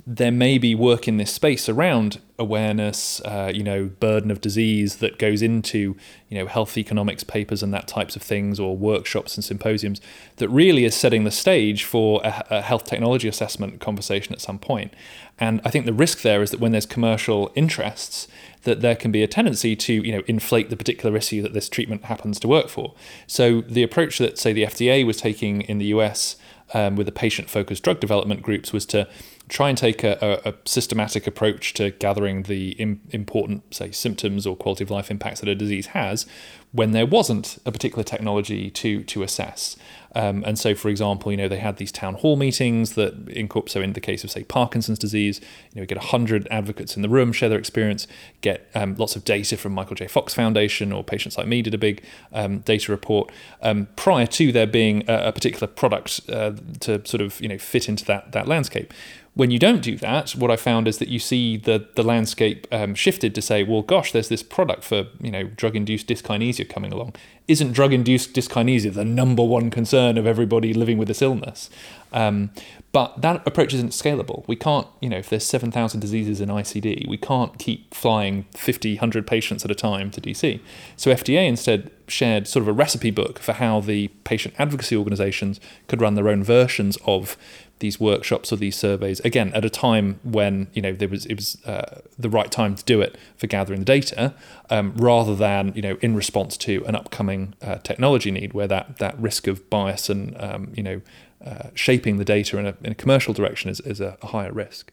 there 0.08 0.32
may 0.32 0.58
be 0.58 0.74
work 0.74 1.08
in 1.08 1.18
this 1.18 1.32
space 1.32 1.70
around 1.70 2.20
awareness, 2.40 3.22
uh, 3.22 3.52
you 3.54 3.64
know, 3.64 3.86
burden 4.00 4.32
of 4.32 4.42
disease 4.42 4.96
that 4.96 5.20
goes 5.20 5.44
into, 5.44 5.96
you 6.28 6.38
know, 6.40 6.48
health 6.48 6.76
economics 6.76 7.24
papers 7.24 7.62
and 7.62 7.72
that 7.74 7.88
types 7.88 8.16
of 8.16 8.22
things, 8.22 8.60
or 8.60 8.76
workshops 8.76 9.36
and 9.36 9.44
symposiums 9.44 10.02
that 10.38 10.50
really 10.50 10.86
is 10.86 10.96
setting 10.96 11.24
the 11.24 11.32
stage 11.32 11.84
for 11.84 12.20
a, 12.24 12.46
a 12.50 12.62
health 12.62 12.86
technology 12.86 13.28
assessment 13.28 13.80
conversation 13.80 14.34
at 14.34 14.42
some 14.42 14.58
point. 14.58 14.92
And 15.40 15.62
I 15.64 15.70
think 15.70 15.86
the 15.86 15.94
risk 15.94 16.22
there 16.22 16.42
is 16.42 16.50
that 16.50 16.60
when 16.60 16.72
there's 16.72 16.88
commercial 16.88 17.52
interests, 17.54 18.28
that 18.64 18.82
there 18.82 18.96
can 18.96 19.12
be 19.12 19.22
a 19.22 19.28
tendency 19.28 19.76
to, 19.76 19.94
you 19.94 20.12
know, 20.12 20.24
inflate 20.26 20.70
the 20.70 20.78
particular 20.78 21.16
issue 21.16 21.42
that 21.44 21.54
this 21.54 21.70
treatment 21.70 22.06
happens 22.06 22.40
to 22.40 22.48
work 22.48 22.70
for. 22.70 22.96
So 23.28 23.62
the 23.62 23.84
approach 23.84 24.18
that, 24.18 24.40
say, 24.40 24.52
the 24.52 24.64
FDA 24.64 25.06
was 25.06 25.18
taking 25.18 25.62
in 25.62 25.78
the 25.78 25.86
US 25.86 26.38
um, 26.74 26.96
with 26.96 27.06
the 27.06 27.12
patient 27.12 27.50
focused 27.50 27.84
drug 27.84 28.00
development 28.00 28.42
groups 28.42 28.72
was 28.72 28.86
to 28.88 29.08
try 29.52 29.68
and 29.68 29.78
take 29.78 30.02
a, 30.02 30.42
a, 30.46 30.54
systematic 30.64 31.28
approach 31.28 31.74
to 31.74 31.92
gathering 31.92 32.44
the 32.44 32.72
Im- 32.80 33.02
important, 33.10 33.76
say, 33.76 33.92
symptoms 33.92 34.48
or 34.48 34.56
quality 34.56 34.86
of 34.86 34.90
life 34.90 35.12
impacts 35.12 35.42
that 35.42 35.50
a 35.50 35.56
disease 35.56 35.88
has 35.88 36.26
when 36.72 36.92
there 36.92 37.06
wasn't 37.06 37.58
a 37.66 37.72
particular 37.72 38.04
technology 38.04 38.70
to 38.72 39.04
to 39.04 39.24
assess. 39.24 39.76
Um, 40.14 40.44
and 40.46 40.60
so, 40.60 40.76
for 40.76 40.90
example, 40.90 41.32
you 41.32 41.38
know 41.38 41.48
they 41.48 41.60
had 41.60 41.78
these 41.78 41.92
town 41.92 42.16
hall 42.16 42.36
meetings 42.36 42.94
that 42.94 43.14
incorporate. 43.30 43.72
So, 43.72 43.82
in 43.82 43.94
the 43.94 44.00
case 44.00 44.24
of 44.24 44.32
say 44.32 44.44
Parkinson's 44.44 45.00
disease, 45.00 45.42
you 45.42 45.76
know, 45.76 45.82
we 45.82 45.86
get 45.86 45.98
hundred 45.98 46.48
advocates 46.50 46.96
in 46.96 47.02
the 47.02 47.10
room, 47.10 47.34
share 47.34 47.50
their 47.50 47.60
experience, 47.60 48.08
get 48.40 48.70
um, 48.74 48.96
lots 48.96 49.16
of 49.16 49.26
data 49.26 49.58
from 49.58 49.74
Michael 49.74 49.96
J. 49.96 50.08
Fox 50.08 50.34
Foundation 50.34 50.94
or 50.94 51.04
Patients 51.04 51.38
Like 51.38 51.48
Me 51.48 51.62
did 51.62 51.74
a 51.74 51.78
big 51.78 52.04
um, 52.32 52.60
data 52.60 52.92
report 52.92 53.32
um, 53.62 53.88
prior 53.98 54.28
to 54.28 54.52
there 54.52 54.68
being 54.68 55.04
a, 55.10 55.28
a 55.28 55.32
particular 55.34 55.68
product 55.68 56.22
uh, 56.30 56.54
to 56.80 57.06
sort 57.06 57.22
of 57.22 57.40
you 57.42 57.50
know 57.50 57.58
fit 57.58 57.90
into 57.90 58.06
that 58.06 58.32
that 58.32 58.48
landscape 58.48 58.94
when 59.34 59.50
you 59.50 59.60
don't 59.60 59.82
do 59.82 59.96
that, 59.98 60.32
what 60.32 60.52
I 60.52 60.58
found 60.58 60.88
is 60.88 60.98
that 60.98 61.08
you 61.08 61.20
see 61.20 61.56
the 61.56 61.88
the 61.96 62.04
landscape 62.04 62.68
um, 62.72 62.94
shifted 62.96 63.34
to 63.36 63.42
say, 63.42 63.64
well, 63.64 63.82
gosh, 63.82 64.12
there's 64.12 64.30
this 64.30 64.44
product 64.44 64.84
for 64.84 65.08
you 65.22 65.32
know 65.32 65.44
drug 65.44 65.76
induced 65.76 66.08
dyskinesia 66.08 66.68
coming 66.68 66.92
along. 66.92 67.16
Isn't 67.48 67.72
drug 67.72 67.94
induced 67.94 68.34
dyskinesia 68.34 68.94
the 68.94 69.06
number 69.06 69.44
one 69.44 69.70
concern 69.70 70.18
of 70.18 70.28
everybody 70.28 70.74
living 70.74 70.98
with 70.98 71.08
this 71.08 71.22
illness? 71.22 71.70
Um, 72.14 72.52
but 72.92 73.22
that 73.22 73.46
approach 73.48 73.74
isn't 73.74 73.92
scalable. 73.92 74.46
We 74.48 74.58
can't, 74.58 74.86
you 75.00 75.08
know, 75.08 75.18
if 75.18 75.30
there's 75.30 75.46
7,000 75.46 76.02
diseases 76.02 76.42
in 76.42 76.50
ICD, 76.50 77.08
we 77.08 77.16
can't 77.16 77.58
keep 77.58 77.94
flying 77.94 78.46
50, 78.54 78.96
100 78.96 79.26
patients 79.26 79.64
at 79.64 79.72
a 79.72 79.76
time 79.76 80.12
to 80.12 80.20
DC. 80.20 80.60
So 80.98 81.10
FDA 81.10 81.48
instead 81.48 81.90
shared 82.10 82.50
sort 82.50 82.62
of 82.64 82.68
a 82.68 82.74
recipe 82.74 83.12
book 83.12 83.40
for 83.40 83.54
how 83.54 83.80
the 83.80 84.10
patient 84.26 84.56
advocacy 84.60 84.98
organizations 84.98 85.62
could 85.88 86.02
run 86.02 86.16
their 86.16 86.28
own 86.28 86.44
versions 86.44 86.98
of 87.06 87.38
these 87.82 88.00
workshops 88.00 88.52
or 88.52 88.56
these 88.56 88.76
surveys 88.76 89.20
again 89.22 89.54
at 89.54 89.66
a 89.66 89.70
time 89.70 90.20
when 90.24 90.68
you 90.74 90.82
know 90.82 90.94
there 90.94 91.10
was 91.10 91.26
it 91.26 91.36
was 91.36 91.58
uh, 91.66 92.00
the 92.18 92.30
right 92.30 92.52
time 92.52 92.76
to 92.76 92.84
do 92.86 93.02
it 93.02 93.18
for 93.36 93.48
gathering 93.48 93.82
the 93.82 93.86
data 93.86 94.34
um, 94.70 94.94
rather 94.96 95.36
than 95.36 95.74
you 95.76 95.82
know 95.82 95.98
in 96.02 96.16
response 96.16 96.56
to 96.56 96.86
an 96.86 96.96
upcoming 96.96 97.54
uh, 97.62 97.76
technology 97.80 98.32
need 98.32 98.54
where 98.54 98.68
that 98.68 98.98
that 99.00 99.20
risk 99.20 99.48
of 99.48 99.70
bias 99.70 100.10
and 100.10 100.40
um, 100.42 100.72
you 100.76 100.84
know 100.84 101.02
uh, 101.46 101.70
shaping 101.74 102.18
the 102.18 102.26
data 102.26 102.58
in 102.58 102.68
a, 102.68 102.76
in 102.84 102.92
a 102.92 102.96
commercial 102.96 103.34
direction 103.34 103.70
is, 103.70 103.80
is 103.80 104.00
a, 104.00 104.16
higher 104.22 104.52
risk. 104.52 104.92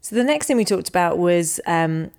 So 0.00 0.14
the 0.14 0.22
next 0.22 0.46
thing 0.46 0.56
we 0.56 0.64
talked 0.64 0.88
about 0.88 1.18
was 1.18 1.60
um, 1.66 2.12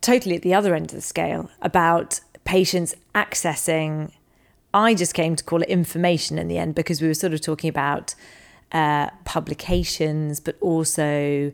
totally 0.00 0.34
at 0.34 0.42
the 0.42 0.52
other 0.52 0.74
end 0.74 0.86
of 0.86 0.96
the 0.96 1.00
scale 1.00 1.48
about 1.60 2.18
patients 2.44 2.96
accessing 3.14 4.10
I 4.74 4.94
just 4.94 5.14
came 5.14 5.36
to 5.36 5.44
call 5.44 5.62
it 5.62 5.68
information 5.68 6.38
in 6.38 6.48
the 6.48 6.58
end 6.58 6.74
because 6.74 7.02
we 7.02 7.08
were 7.08 7.14
sort 7.14 7.34
of 7.34 7.40
talking 7.40 7.68
about 7.68 8.14
uh, 8.72 9.10
publications, 9.24 10.40
but 10.40 10.56
also 10.60 11.52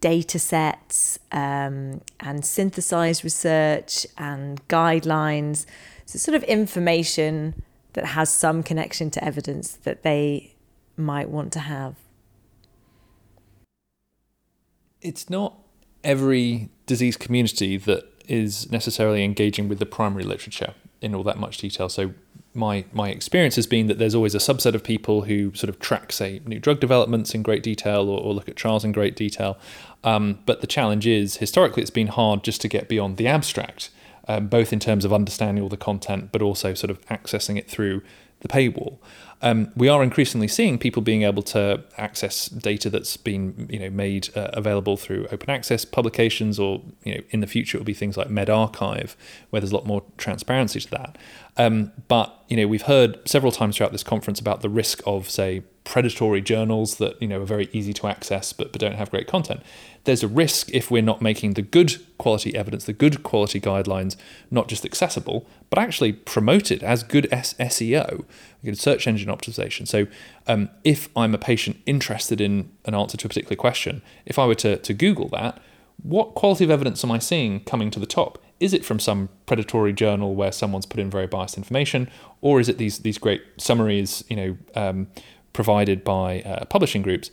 data 0.00 0.38
sets 0.38 1.18
um, 1.32 2.00
and 2.20 2.44
synthesized 2.44 3.24
research 3.24 4.06
and 4.16 4.66
guidelines. 4.68 5.66
So, 6.06 6.18
sort 6.18 6.34
of 6.34 6.42
information 6.44 7.62
that 7.92 8.06
has 8.06 8.30
some 8.30 8.62
connection 8.62 9.10
to 9.10 9.24
evidence 9.24 9.72
that 9.72 10.02
they 10.02 10.54
might 10.96 11.28
want 11.28 11.52
to 11.52 11.60
have. 11.60 11.96
It's 15.00 15.30
not 15.30 15.54
every 16.02 16.70
disease 16.86 17.16
community 17.16 17.76
that 17.76 18.04
is 18.26 18.70
necessarily 18.70 19.24
engaging 19.24 19.68
with 19.68 19.78
the 19.78 19.86
primary 19.86 20.24
literature 20.24 20.74
in 21.00 21.14
all 21.14 21.22
that 21.22 21.38
much 21.38 21.58
detail. 21.58 21.88
So 21.88 22.12
my 22.54 22.84
my 22.92 23.10
experience 23.10 23.56
has 23.56 23.66
been 23.66 23.86
that 23.86 23.98
there's 23.98 24.14
always 24.14 24.34
a 24.34 24.38
subset 24.38 24.74
of 24.74 24.82
people 24.82 25.22
who 25.22 25.54
sort 25.54 25.68
of 25.68 25.78
track, 25.78 26.12
say, 26.12 26.40
new 26.46 26.58
drug 26.58 26.80
developments 26.80 27.34
in 27.34 27.42
great 27.42 27.62
detail 27.62 28.08
or, 28.08 28.20
or 28.20 28.34
look 28.34 28.48
at 28.48 28.56
trials 28.56 28.84
in 28.84 28.92
great 28.92 29.16
detail. 29.16 29.58
Um, 30.04 30.38
but 30.46 30.60
the 30.60 30.66
challenge 30.66 31.06
is, 31.06 31.36
historically, 31.36 31.82
it's 31.82 31.90
been 31.90 32.08
hard 32.08 32.44
just 32.44 32.60
to 32.62 32.68
get 32.68 32.88
beyond 32.88 33.16
the 33.16 33.26
abstract, 33.26 33.90
um, 34.26 34.48
both 34.48 34.72
in 34.72 34.80
terms 34.80 35.04
of 35.04 35.12
understanding 35.12 35.62
all 35.62 35.68
the 35.68 35.76
content, 35.76 36.30
but 36.32 36.42
also 36.42 36.74
sort 36.74 36.90
of 36.90 37.04
accessing 37.06 37.56
it 37.56 37.68
through 37.68 38.02
the 38.40 38.48
paywall. 38.48 38.98
Um, 39.40 39.70
we 39.76 39.88
are 39.88 40.02
increasingly 40.02 40.48
seeing 40.48 40.78
people 40.78 41.00
being 41.00 41.22
able 41.22 41.42
to 41.44 41.84
access 41.96 42.48
data 42.48 42.90
that's 42.90 43.16
been 43.16 43.68
you 43.70 43.78
know 43.78 43.90
made 43.90 44.30
uh, 44.36 44.50
available 44.52 44.96
through 44.96 45.28
open 45.30 45.48
access 45.50 45.84
publications, 45.84 46.58
or 46.58 46.82
you 47.04 47.14
know 47.14 47.20
in 47.30 47.40
the 47.40 47.46
future 47.46 47.78
it 47.78 47.80
will 47.80 47.86
be 47.86 47.94
things 47.94 48.16
like 48.16 48.28
medRxiv, 48.28 49.14
where 49.50 49.60
there's 49.60 49.70
a 49.70 49.76
lot 49.76 49.86
more 49.86 50.02
transparency 50.16 50.80
to 50.80 50.90
that. 50.90 51.18
Um, 51.56 51.92
but 52.08 52.44
you 52.48 52.56
know 52.56 52.66
we've 52.66 52.82
heard 52.82 53.16
several 53.28 53.52
times 53.52 53.76
throughout 53.76 53.92
this 53.92 54.02
conference 54.02 54.40
about 54.40 54.60
the 54.60 54.68
risk 54.68 55.00
of 55.06 55.30
say 55.30 55.62
predatory 55.88 56.42
journals 56.42 56.96
that 56.96 57.20
you 57.20 57.26
know 57.26 57.40
are 57.40 57.46
very 57.46 57.70
easy 57.72 57.94
to 57.94 58.06
access 58.06 58.52
but, 58.52 58.72
but 58.72 58.80
don't 58.80 58.96
have 58.96 59.10
great 59.10 59.26
content. 59.26 59.62
There's 60.04 60.22
a 60.22 60.28
risk 60.28 60.68
if 60.70 60.90
we're 60.90 61.00
not 61.02 61.22
making 61.22 61.54
the 61.54 61.62
good 61.62 61.96
quality 62.18 62.54
evidence 62.54 62.84
the 62.84 62.92
good 62.92 63.22
quality 63.22 63.58
guidelines 63.58 64.14
not 64.50 64.68
just 64.68 64.84
accessible 64.84 65.46
but 65.70 65.78
actually 65.78 66.12
promoted 66.12 66.82
as 66.82 67.02
good 67.02 67.26
seo 67.30 68.26
good 68.62 68.78
search 68.78 69.06
engine 69.06 69.30
optimization. 69.30 69.88
So 69.88 70.06
um, 70.46 70.68
if 70.84 71.08
i'm 71.16 71.34
a 71.34 71.38
patient 71.38 71.78
interested 71.86 72.38
in 72.38 72.70
an 72.84 72.94
answer 72.94 73.16
to 73.16 73.26
a 73.26 73.28
particular 73.30 73.56
question 73.56 74.02
if 74.26 74.38
i 74.38 74.44
were 74.44 74.56
to, 74.56 74.76
to 74.76 74.92
google 74.92 75.28
that 75.30 75.58
what 76.02 76.34
quality 76.34 76.64
of 76.64 76.70
evidence 76.70 77.02
am 77.02 77.10
i 77.10 77.18
seeing 77.18 77.60
coming 77.64 77.90
to 77.90 77.98
the 77.98 78.06
top? 78.06 78.38
Is 78.60 78.72
it 78.72 78.84
from 78.84 78.98
some 78.98 79.28
predatory 79.46 79.92
journal 79.92 80.34
where 80.34 80.52
someone's 80.52 80.86
put 80.86 81.00
in 81.00 81.10
very 81.10 81.26
biased 81.26 81.56
information, 81.56 82.08
or 82.40 82.60
is 82.60 82.68
it 82.68 82.78
these 82.78 83.00
these 83.00 83.18
great 83.18 83.42
summaries, 83.56 84.24
you 84.28 84.36
know, 84.36 84.56
um, 84.74 85.08
provided 85.58 86.04
by 86.04 86.40
uh, 86.42 86.64
publishing 86.66 87.02
groups? 87.02 87.32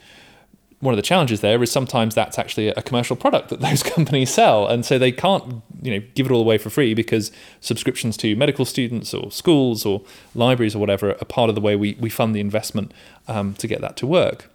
One 0.79 0.91
of 0.91 0.97
the 0.97 1.03
challenges 1.03 1.41
there 1.41 1.61
is 1.61 1.71
sometimes 1.71 2.15
that's 2.15 2.39
actually 2.39 2.69
a 2.69 2.81
commercial 2.81 3.15
product 3.15 3.49
that 3.49 3.59
those 3.67 3.83
companies 3.83 4.31
sell, 4.31 4.65
and 4.67 4.83
so 4.83 4.97
they 4.97 5.11
can't, 5.11 5.61
you 5.83 5.91
know, 5.93 6.03
give 6.15 6.25
it 6.25 6.31
all 6.31 6.41
away 6.41 6.57
for 6.57 6.71
free 6.71 6.95
because 6.95 7.31
subscriptions 7.61 8.17
to 8.17 8.35
medical 8.35 8.65
students 8.65 9.13
or 9.13 9.29
schools 9.31 9.85
or 9.85 10.01
libraries 10.33 10.75
or 10.75 10.79
whatever 10.79 11.11
are 11.11 11.25
part 11.25 11.49
of 11.49 11.55
the 11.55 11.61
way 11.61 11.75
we, 11.75 11.95
we 11.99 12.09
fund 12.09 12.33
the 12.33 12.39
investment 12.39 12.91
um, 13.27 13.53
to 13.53 13.67
get 13.67 13.79
that 13.81 13.95
to 13.97 14.07
work. 14.07 14.49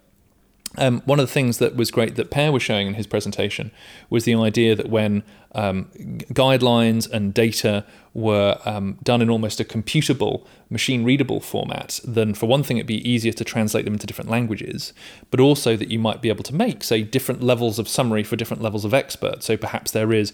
Um, 0.77 1.01
one 1.05 1.19
of 1.19 1.25
the 1.25 1.31
things 1.31 1.57
that 1.59 1.77
was 1.77 1.91
great 1.91 2.15
that 2.15 2.29
Per 2.29 2.51
was 2.51 2.61
showing 2.61 2.87
in 2.87 2.95
his 2.95 3.07
presentation 3.07 3.71
was 4.09 4.25
the 4.25 4.35
idea 4.35 4.75
that 4.75 4.89
when 4.89 5.23
um, 5.53 5.85
guidelines 6.33 7.09
and 7.11 7.33
data 7.33 7.85
were 8.13 8.59
um, 8.65 8.97
done 9.03 9.21
in 9.21 9.29
almost 9.29 9.59
a 9.59 9.63
computable, 9.63 10.45
machine 10.69 11.03
readable 11.03 11.39
format, 11.39 11.99
then 12.03 12.33
for 12.33 12.45
one 12.45 12.63
thing, 12.63 12.77
it'd 12.77 12.87
be 12.87 13.09
easier 13.09 13.31
to 13.31 13.43
translate 13.43 13.85
them 13.85 13.93
into 13.93 14.05
different 14.05 14.29
languages, 14.29 14.93
but 15.29 15.39
also 15.39 15.77
that 15.77 15.89
you 15.89 15.99
might 15.99 16.21
be 16.21 16.29
able 16.29 16.43
to 16.43 16.55
make, 16.55 16.83
say, 16.83 17.03
different 17.03 17.41
levels 17.41 17.79
of 17.79 17.87
summary 17.87 18.23
for 18.23 18.35
different 18.35 18.61
levels 18.61 18.83
of 18.83 18.93
expert. 18.93 19.43
So 19.43 19.55
perhaps 19.55 19.91
there 19.91 20.11
is 20.11 20.33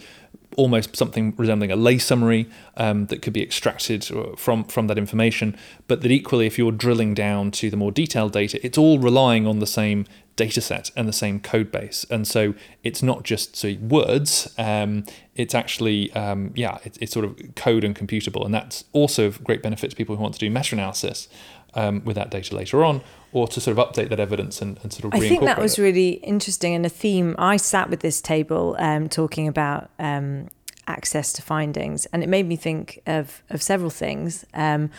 almost 0.55 0.95
something 0.95 1.33
resembling 1.37 1.71
a 1.71 1.75
lay 1.75 1.99
summary 1.99 2.49
um, 2.77 3.05
that 3.07 3.21
could 3.21 3.33
be 3.33 3.43
extracted 3.43 4.09
uh, 4.11 4.35
from 4.35 4.63
from 4.63 4.87
that 4.87 4.97
information, 4.97 5.55
but 5.87 6.01
that 6.01 6.11
equally, 6.11 6.47
if 6.47 6.57
you're 6.57 6.71
drilling 6.71 7.13
down 7.13 7.51
to 7.51 7.69
the 7.69 7.77
more 7.77 7.91
detailed 7.91 8.31
data, 8.33 8.59
it's 8.65 8.77
all 8.77 8.97
relying 8.97 9.45
on 9.45 9.59
the 9.59 9.67
same 9.67 10.05
data 10.37 10.61
set 10.61 10.91
and 10.95 11.07
the 11.09 11.13
same 11.13 11.41
code 11.41 11.71
base. 11.71 12.05
And 12.09 12.25
so 12.25 12.53
it's 12.83 13.03
not 13.03 13.23
just 13.23 13.57
say 13.57 13.75
words, 13.77 14.53
um, 14.57 15.03
it's 15.35 15.53
actually, 15.53 16.13
um, 16.13 16.53
yeah, 16.55 16.77
it, 16.85 16.97
it's 17.01 17.11
sort 17.11 17.25
of 17.25 17.35
code 17.55 17.83
and 17.83 17.93
computable. 17.93 18.45
And 18.45 18.53
that's 18.53 18.85
also 18.93 19.25
of 19.25 19.43
great 19.43 19.61
benefit 19.61 19.89
to 19.89 19.95
people 19.95 20.15
who 20.15 20.21
want 20.21 20.35
to 20.35 20.39
do 20.39 20.49
meta 20.49 20.75
analysis 20.75 21.27
um, 21.73 22.03
with 22.05 22.15
that 22.15 22.31
data 22.31 22.55
later 22.55 22.85
on 22.85 23.01
or 23.33 23.47
to 23.47 23.59
sort 23.59 23.77
of 23.77 23.85
update 23.85 24.09
that 24.09 24.19
evidence 24.19 24.61
and, 24.61 24.79
and 24.83 24.93
sort 24.93 25.05
of 25.13 25.19
I 25.19 25.27
think 25.27 25.43
that 25.43 25.59
was 25.59 25.77
it. 25.77 25.81
really 25.81 26.09
interesting 26.11 26.73
and 26.73 26.85
a 26.85 26.89
theme. 26.89 27.35
I 27.37 27.57
sat 27.57 27.89
with 27.89 27.99
this 27.99 28.21
table 28.21 28.75
um, 28.79 29.09
talking 29.09 29.47
about 29.47 29.89
um, 29.99 30.49
access 30.85 31.33
to 31.33 31.41
findings 31.41 32.05
and 32.07 32.23
it 32.23 32.29
made 32.29 32.47
me 32.47 32.55
think 32.55 33.01
of, 33.07 33.41
of 33.49 33.61
several 33.61 33.89
things. 33.89 34.45
Um, 34.53 34.91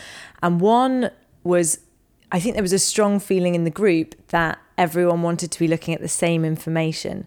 and 0.42 0.61
one 0.61 1.11
was 1.44 1.79
I 2.30 2.40
think 2.40 2.54
there 2.54 2.62
was 2.62 2.72
a 2.72 2.78
strong 2.78 3.20
feeling 3.20 3.54
in 3.54 3.64
the 3.64 3.70
group 3.70 4.14
that 4.28 4.58
everyone 4.76 5.22
wanted 5.22 5.50
to 5.50 5.58
be 5.58 5.68
looking 5.68 5.94
at 5.94 6.00
the 6.00 6.08
same 6.08 6.44
information. 6.44 7.26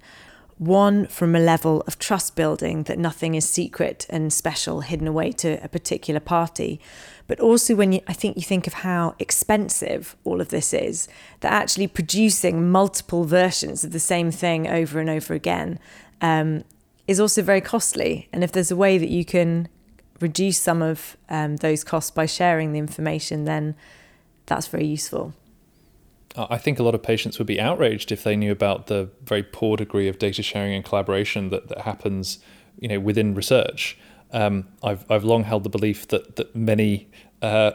One, 0.57 1.07
from 1.07 1.35
a 1.35 1.39
level 1.39 1.81
of 1.87 1.97
trust 1.97 2.35
building 2.35 2.83
that 2.83 2.99
nothing 2.99 3.33
is 3.33 3.49
secret 3.49 4.05
and 4.11 4.31
special 4.31 4.81
hidden 4.81 5.07
away 5.07 5.31
to 5.33 5.63
a 5.63 5.67
particular 5.67 6.19
party. 6.19 6.79
But 7.25 7.39
also, 7.39 7.73
when 7.73 7.93
you, 7.93 8.01
I 8.07 8.13
think 8.13 8.35
you 8.35 8.43
think 8.43 8.67
of 8.67 8.73
how 8.73 9.15
expensive 9.17 10.15
all 10.23 10.39
of 10.39 10.49
this 10.49 10.71
is, 10.71 11.07
that 11.39 11.51
actually 11.51 11.87
producing 11.87 12.69
multiple 12.69 13.23
versions 13.23 13.83
of 13.83 13.91
the 13.91 13.99
same 13.99 14.29
thing 14.29 14.67
over 14.67 14.99
and 14.99 15.09
over 15.09 15.33
again 15.33 15.79
um, 16.21 16.63
is 17.07 17.19
also 17.19 17.41
very 17.41 17.61
costly. 17.61 18.29
And 18.31 18.43
if 18.43 18.51
there's 18.51 18.69
a 18.69 18.75
way 18.75 18.99
that 18.99 19.09
you 19.09 19.25
can 19.25 19.67
reduce 20.19 20.59
some 20.59 20.83
of 20.83 21.17
um, 21.27 21.55
those 21.57 21.83
costs 21.83 22.11
by 22.11 22.27
sharing 22.27 22.71
the 22.71 22.79
information, 22.79 23.45
then 23.45 23.75
that's 24.45 24.67
very 24.67 24.85
useful. 24.85 25.33
I 26.35 26.57
think 26.57 26.79
a 26.79 26.83
lot 26.83 26.95
of 26.95 27.03
patients 27.03 27.37
would 27.39 27.47
be 27.47 27.59
outraged 27.59 28.11
if 28.11 28.23
they 28.23 28.35
knew 28.35 28.51
about 28.51 28.87
the 28.87 29.09
very 29.23 29.43
poor 29.43 29.75
degree 29.75 30.07
of 30.07 30.17
data 30.17 30.41
sharing 30.41 30.73
and 30.73 30.83
collaboration 30.83 31.49
that, 31.49 31.67
that 31.67 31.81
happens, 31.81 32.39
you 32.79 32.87
know, 32.87 32.99
within 32.99 33.35
research. 33.35 33.97
Um, 34.31 34.67
I've 34.81 35.09
I've 35.11 35.25
long 35.25 35.43
held 35.43 35.63
the 35.63 35.69
belief 35.69 36.07
that 36.07 36.37
that 36.37 36.55
many 36.55 37.09
uh, 37.41 37.71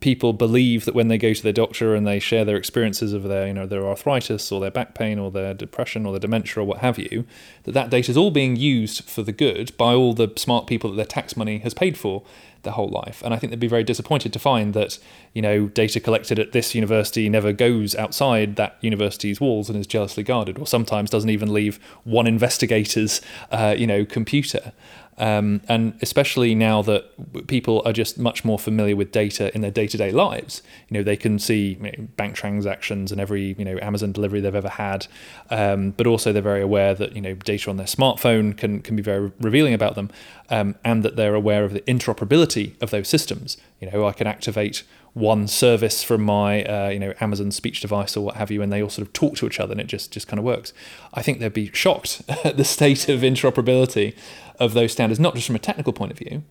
people 0.00 0.32
believe 0.32 0.84
that 0.84 0.94
when 0.94 1.08
they 1.08 1.18
go 1.18 1.32
to 1.32 1.42
their 1.42 1.52
doctor 1.52 1.94
and 1.94 2.06
they 2.06 2.18
share 2.18 2.44
their 2.44 2.56
experiences 2.56 3.12
of 3.12 3.24
their 3.24 3.46
you 3.46 3.54
know 3.54 3.66
their 3.66 3.86
arthritis 3.86 4.50
or 4.52 4.60
their 4.60 4.70
back 4.70 4.94
pain 4.94 5.18
or 5.18 5.30
their 5.30 5.54
depression 5.54 6.04
or 6.06 6.12
their 6.12 6.20
dementia 6.20 6.62
or 6.62 6.64
what 6.64 6.78
have 6.78 6.98
you, 6.98 7.24
that 7.64 7.72
that 7.72 7.90
data 7.90 8.10
is 8.10 8.16
all 8.16 8.30
being 8.30 8.56
used 8.56 9.04
for 9.08 9.22
the 9.22 9.32
good 9.32 9.76
by 9.76 9.94
all 9.94 10.12
the 10.12 10.32
smart 10.36 10.66
people 10.66 10.90
that 10.90 10.96
their 10.96 11.04
tax 11.04 11.36
money 11.36 11.58
has 11.58 11.74
paid 11.74 11.96
for 11.96 12.22
their 12.62 12.72
whole 12.72 12.88
life. 12.88 13.22
And 13.24 13.32
I 13.32 13.38
think 13.38 13.50
they'd 13.50 13.60
be 13.60 13.66
very 13.66 13.84
disappointed 13.84 14.32
to 14.32 14.38
find 14.38 14.74
that, 14.74 14.98
you 15.32 15.42
know, 15.42 15.68
data 15.68 16.00
collected 16.00 16.38
at 16.38 16.52
this 16.52 16.74
university 16.74 17.28
never 17.28 17.52
goes 17.52 17.94
outside 17.94 18.56
that 18.56 18.76
university's 18.80 19.40
walls 19.40 19.68
and 19.68 19.78
is 19.78 19.86
jealously 19.86 20.22
guarded, 20.22 20.58
or 20.58 20.66
sometimes 20.66 21.10
doesn't 21.10 21.30
even 21.30 21.52
leave 21.52 21.78
one 22.04 22.26
investigator's, 22.26 23.20
uh, 23.50 23.74
you 23.76 23.86
know, 23.86 24.04
computer. 24.04 24.72
Um, 25.20 25.60
and 25.68 25.98
especially 26.00 26.54
now 26.54 26.80
that 26.80 27.46
people 27.46 27.82
are 27.84 27.92
just 27.92 28.18
much 28.18 28.42
more 28.42 28.58
familiar 28.58 28.96
with 28.96 29.12
data 29.12 29.54
in 29.54 29.60
their 29.60 29.70
day-to-day 29.70 30.12
lives, 30.12 30.62
you 30.88 30.94
know, 30.94 31.02
they 31.02 31.16
can 31.16 31.38
see 31.38 31.74
you 31.74 31.92
know, 31.92 32.08
bank 32.16 32.34
transactions 32.34 33.12
and 33.12 33.20
every 33.20 33.54
you 33.58 33.64
know 33.66 33.78
Amazon 33.82 34.12
delivery 34.12 34.40
they've 34.40 34.54
ever 34.54 34.70
had, 34.70 35.06
um, 35.50 35.90
but 35.90 36.06
also 36.06 36.32
they're 36.32 36.40
very 36.40 36.62
aware 36.62 36.94
that 36.94 37.14
you 37.14 37.20
know 37.20 37.34
data 37.34 37.68
on 37.68 37.76
their 37.76 37.86
smartphone 37.86 38.56
can 38.56 38.80
can 38.80 38.96
be 38.96 39.02
very 39.02 39.30
revealing 39.40 39.74
about 39.74 39.94
them, 39.94 40.10
um, 40.48 40.74
and 40.84 41.02
that 41.02 41.16
they're 41.16 41.34
aware 41.34 41.64
of 41.64 41.74
the 41.74 41.80
interoperability 41.82 42.80
of 42.80 42.88
those 42.88 43.06
systems. 43.06 43.58
You 43.78 43.90
know, 43.90 44.06
I 44.06 44.12
can 44.12 44.26
activate 44.26 44.84
one 45.12 45.48
service 45.48 46.02
from 46.02 46.22
my 46.22 46.64
uh, 46.64 46.88
you 46.88 46.98
know 46.98 47.12
Amazon 47.20 47.50
speech 47.50 47.82
device 47.82 48.16
or 48.16 48.24
what 48.24 48.36
have 48.36 48.50
you, 48.50 48.62
and 48.62 48.72
they 48.72 48.82
all 48.82 48.88
sort 48.88 49.06
of 49.06 49.12
talk 49.12 49.36
to 49.36 49.46
each 49.46 49.60
other, 49.60 49.72
and 49.72 49.82
it 49.82 49.86
just 49.86 50.12
just 50.12 50.28
kind 50.28 50.38
of 50.38 50.46
works. 50.46 50.72
I 51.12 51.20
think 51.20 51.40
they'd 51.40 51.52
be 51.52 51.70
shocked 51.74 52.22
at 52.44 52.56
the 52.56 52.64
state 52.64 53.10
of 53.10 53.20
interoperability 53.20 54.14
of 54.60 54.74
those 54.74 54.92
standards, 54.92 55.18
not 55.18 55.34
just 55.34 55.46
from 55.46 55.56
a 55.56 55.60
technical 55.60 55.92
point 55.92 56.12
of 56.12 56.18
view, 56.18 56.44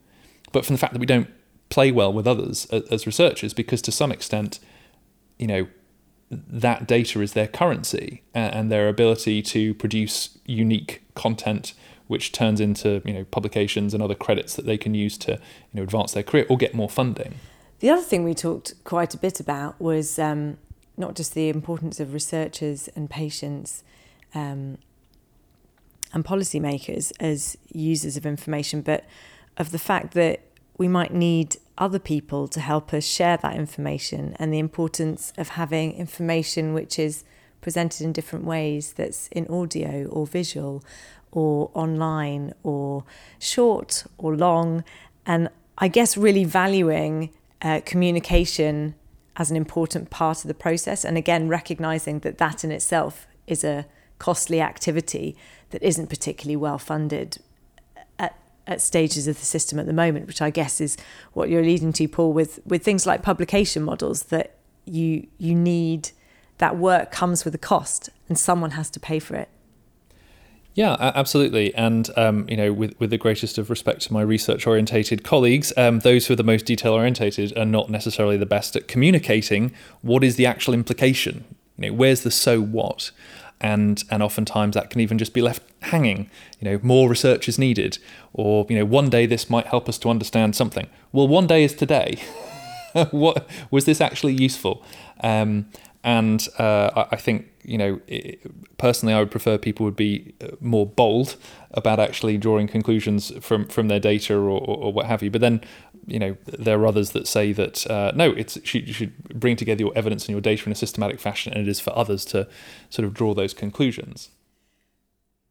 but 0.51 0.65
from 0.65 0.73
the 0.73 0.79
fact 0.79 0.93
that 0.93 0.99
we 0.99 1.05
don't 1.05 1.29
play 1.69 1.91
well 1.91 2.11
with 2.11 2.27
others 2.27 2.65
as 2.67 3.05
researchers, 3.05 3.53
because 3.53 3.81
to 3.83 3.91
some 3.91 4.11
extent, 4.11 4.59
you 5.37 5.47
know, 5.47 5.67
that 6.31 6.87
data 6.87 7.21
is 7.21 7.33
their 7.33 7.47
currency 7.47 8.21
and 8.33 8.71
their 8.71 8.89
ability 8.89 9.41
to 9.41 9.73
produce 9.75 10.37
unique 10.45 11.01
content 11.15 11.73
which 12.09 12.31
turns 12.31 12.59
into 12.59 13.03
you 13.05 13.13
know 13.13 13.23
publications 13.25 13.93
and 13.93 14.01
other 14.01 14.15
credits 14.15 14.55
that 14.55 14.65
they 14.65 14.77
can 14.77 14.95
use 14.95 15.15
to 15.15 15.33
you 15.33 15.39
know 15.75 15.83
advance 15.83 16.11
their 16.11 16.23
career 16.23 16.45
or 16.49 16.57
get 16.57 16.73
more 16.73 16.89
funding. 16.89 17.35
The 17.79 17.89
other 17.91 18.01
thing 18.01 18.23
we 18.23 18.33
talked 18.33 18.73
quite 18.83 19.13
a 19.13 19.17
bit 19.17 19.39
about 19.39 19.79
was 19.79 20.17
um, 20.17 20.57
not 20.97 21.15
just 21.15 21.35
the 21.35 21.49
importance 21.49 21.99
of 21.99 22.13
researchers 22.13 22.89
and 22.95 23.09
patients 23.09 23.83
um, 24.33 24.79
and 26.13 26.25
policymakers 26.25 27.11
as 27.19 27.57
users 27.71 28.17
of 28.17 28.25
information, 28.25 28.81
but 28.81 29.05
of 29.57 29.71
the 29.71 29.79
fact 29.79 30.13
that 30.13 30.41
we 30.77 30.87
might 30.87 31.13
need 31.13 31.57
other 31.77 31.99
people 31.99 32.47
to 32.47 32.59
help 32.59 32.93
us 32.93 33.05
share 33.05 33.37
that 33.37 33.55
information 33.55 34.35
and 34.39 34.53
the 34.53 34.59
importance 34.59 35.33
of 35.37 35.49
having 35.49 35.93
information 35.93 36.73
which 36.73 36.97
is 36.97 37.23
presented 37.61 38.03
in 38.03 38.13
different 38.13 38.45
ways 38.45 38.93
that's 38.93 39.27
in 39.29 39.45
audio 39.47 40.05
or 40.07 40.25
visual 40.25 40.83
or 41.31 41.69
online 41.73 42.53
or 42.63 43.03
short 43.37 44.05
or 44.17 44.35
long. 44.35 44.83
And 45.25 45.49
I 45.77 45.87
guess 45.87 46.17
really 46.17 46.43
valuing 46.43 47.31
uh, 47.61 47.81
communication 47.85 48.95
as 49.35 49.49
an 49.51 49.57
important 49.57 50.09
part 50.09 50.43
of 50.43 50.47
the 50.47 50.53
process. 50.53 51.05
And 51.05 51.17
again, 51.17 51.47
recognizing 51.47 52.19
that 52.19 52.37
that 52.37 52.63
in 52.63 52.71
itself 52.71 53.27
is 53.47 53.63
a 53.63 53.85
costly 54.19 54.61
activity 54.61 55.35
that 55.71 55.81
isn't 55.81 56.07
particularly 56.07 56.55
well 56.55 56.77
funded 56.77 57.37
at, 58.17 58.37
at 58.67 58.81
stages 58.81 59.27
of 59.27 59.39
the 59.39 59.45
system 59.45 59.79
at 59.79 59.85
the 59.85 59.93
moment, 59.93 60.27
which 60.27 60.41
I 60.41 60.49
guess 60.49 60.79
is 60.79 60.97
what 61.33 61.49
you're 61.49 61.63
leading 61.63 61.93
to, 61.93 62.07
Paul, 62.07 62.33
with, 62.33 62.59
with 62.65 62.83
things 62.83 63.07
like 63.07 63.23
publication 63.23 63.83
models 63.83 64.23
that 64.23 64.55
you 64.85 65.27
you 65.37 65.53
need 65.53 66.09
that 66.57 66.77
work 66.77 67.11
comes 67.11 67.45
with 67.45 67.55
a 67.55 67.59
cost 67.59 68.09
and 68.27 68.37
someone 68.37 68.71
has 68.71 68.89
to 68.89 68.99
pay 68.99 69.19
for 69.19 69.35
it. 69.35 69.49
Yeah, 70.75 70.95
absolutely. 70.99 71.73
And, 71.73 72.09
um, 72.15 72.47
you 72.47 72.55
know, 72.55 72.71
with, 72.71 72.97
with 72.99 73.09
the 73.09 73.17
greatest 73.17 73.57
of 73.57 73.69
respect 73.69 74.01
to 74.03 74.13
my 74.13 74.21
research 74.21 74.67
orientated 74.67 75.23
colleagues, 75.23 75.73
um, 75.75 75.99
those 75.99 76.27
who 76.27 76.33
are 76.33 76.37
the 76.37 76.43
most 76.43 76.65
detail 76.65 76.93
orientated 76.93 77.57
are 77.57 77.65
not 77.65 77.89
necessarily 77.89 78.37
the 78.37 78.45
best 78.45 78.75
at 78.75 78.87
communicating 78.87 79.73
what 80.01 80.23
is 80.23 80.35
the 80.35 80.45
actual 80.45 80.73
implication. 80.73 81.43
You 81.77 81.89
know, 81.89 81.93
where's 81.97 82.21
the 82.21 82.31
so 82.31 82.61
what? 82.61 83.11
And, 83.61 84.03
and 84.09 84.23
oftentimes 84.23 84.75
that 84.75 84.89
can 84.89 85.01
even 85.01 85.17
just 85.17 85.33
be 85.33 85.41
left 85.41 85.63
hanging. 85.81 86.29
You 86.59 86.69
know, 86.69 86.79
more 86.81 87.09
research 87.09 87.49
is 87.49 87.59
needed, 87.59 87.97
or 88.33 88.65
you 88.69 88.77
know, 88.77 88.85
one 88.85 89.09
day 89.09 89.25
this 89.25 89.49
might 89.49 89.67
help 89.67 89.89
us 89.89 89.97
to 89.99 90.09
understand 90.09 90.55
something. 90.55 90.87
Well, 91.11 91.27
one 91.27 91.47
day 91.47 91.65
is 91.65 91.73
today. 91.73 92.21
what 93.11 93.47
was 93.69 93.85
this 93.85 93.99
actually 93.99 94.33
useful? 94.33 94.83
Um, 95.21 95.65
and 96.03 96.47
uh, 96.57 97.07
I 97.11 97.17
think 97.17 97.49
you 97.63 97.77
know, 97.77 97.99
personally, 98.77 99.13
I 99.13 99.19
would 99.19 99.29
prefer 99.29 99.57
people 99.57 99.85
would 99.85 99.95
be 99.95 100.33
uh, 100.41 100.55
more 100.59 100.87
bold 100.87 101.35
about 101.71 101.99
actually 101.99 102.37
drawing 102.37 102.67
conclusions 102.67 103.31
from 103.41 103.67
from 103.67 103.89
their 103.89 103.99
data 103.99 104.35
or, 104.35 104.49
or, 104.49 104.77
or 104.77 104.93
what 104.93 105.05
have 105.05 105.21
you. 105.21 105.29
But 105.29 105.41
then, 105.41 105.61
you 106.09 106.19
know, 106.19 106.37
there 106.45 106.79
are 106.79 106.87
others 106.87 107.11
that 107.11 107.27
say 107.27 107.53
that 107.53 107.89
uh, 107.89 108.11
no, 108.15 108.31
it's 108.31 108.57
you 108.73 108.93
should 108.93 109.17
bring 109.39 109.55
together 109.55 109.81
your 109.81 109.93
evidence 109.95 110.25
and 110.25 110.33
your 110.33 110.41
data 110.41 110.65
in 110.65 110.71
a 110.71 110.75
systematic 110.75 111.19
fashion, 111.19 111.53
and 111.53 111.61
it 111.61 111.67
is 111.69 111.79
for 111.79 111.95
others 111.97 112.25
to 112.25 112.47
sort 112.89 113.05
of 113.05 113.13
draw 113.13 113.33
those 113.33 113.53
conclusions. 113.53 114.29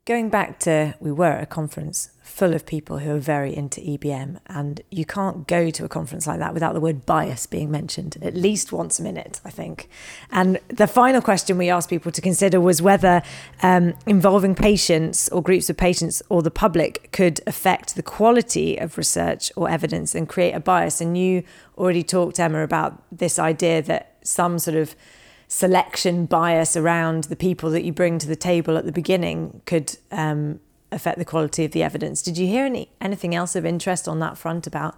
Going 0.05 0.31
back 0.31 0.59
to, 0.61 0.95
we 1.01 1.13
were 1.13 1.27
at 1.27 1.43
a 1.43 1.47
conference 1.47 2.11
full 2.29 2.55
of 2.55 2.67
people 2.67 2.99
who 2.99 3.17
are 3.17 3.19
very 3.19 3.57
into 3.57 3.81
EBM, 3.81 4.39
and 4.47 4.81
you 4.91 5.05
can't 5.05 5.49
go 5.49 5.71
to 5.71 5.85
a 5.85 5.89
conference 5.89 6.27
like 6.27 6.39
that 6.39 6.55
without 6.55 6.75
the 6.75 6.81
word 6.81 7.07
bias 7.07 7.47
being 7.47 7.71
mentioned 7.71 8.17
at 8.23 8.35
least 8.35 8.71
once 8.71 9.01
a 9.01 9.03
minute, 9.03 9.41
I 9.45 9.51
think. 9.51 9.89
And 10.31 10.61
the 10.69 10.87
final 10.87 11.21
question 11.21 11.57
we 11.59 11.71
asked 11.71 11.89
people 11.89 12.13
to 12.13 12.21
consider 12.21 12.61
was 12.61 12.83
whether 12.83 13.23
um, 13.63 13.95
involving 14.07 14.55
patients 14.55 15.29
or 15.31 15.43
groups 15.43 15.71
of 15.71 15.77
patients 15.77 16.23
or 16.29 16.43
the 16.43 16.51
public 16.51 17.11
could 17.13 17.41
affect 17.47 17.97
the 17.97 18.03
quality 18.03 18.77
of 18.77 18.99
research 18.99 19.51
or 19.57 19.69
evidence 19.69 20.15
and 20.15 20.29
create 20.29 20.53
a 20.53 20.61
bias. 20.61 21.01
And 21.01 21.17
you 21.17 21.43
already 21.77 22.03
talked, 22.03 22.39
Emma, 22.39 22.63
about 22.63 23.03
this 23.11 23.39
idea 23.39 23.83
that 23.83 24.19
some 24.23 24.59
sort 24.59 24.77
of 24.77 24.95
selection 25.49 26.27
bias 26.27 26.77
around 26.77 27.25
the 27.25 27.37
people 27.37 27.71
that 27.71 27.83
you 27.83 27.93
bring 27.93 28.19
to 28.19 28.29
the 28.29 28.37
table 28.37 28.77
at 28.77 28.85
the 28.85 28.93
beginning 28.93 29.63
could 29.65 29.97
um, 30.13 30.61
affect 30.91 31.19
the 31.19 31.25
quality 31.25 31.65
of 31.65 31.73
the 31.73 31.83
evidence. 31.83 32.23
Did 32.23 32.39
you 32.39 32.47
hear 32.47 32.65
any 32.65 32.91
anything 33.01 33.35
else 33.35 33.55
of 33.57 33.67
interest 33.67 34.09
on 34.09 34.21
that 34.21 34.39
front 34.39 34.67
about 34.67 34.97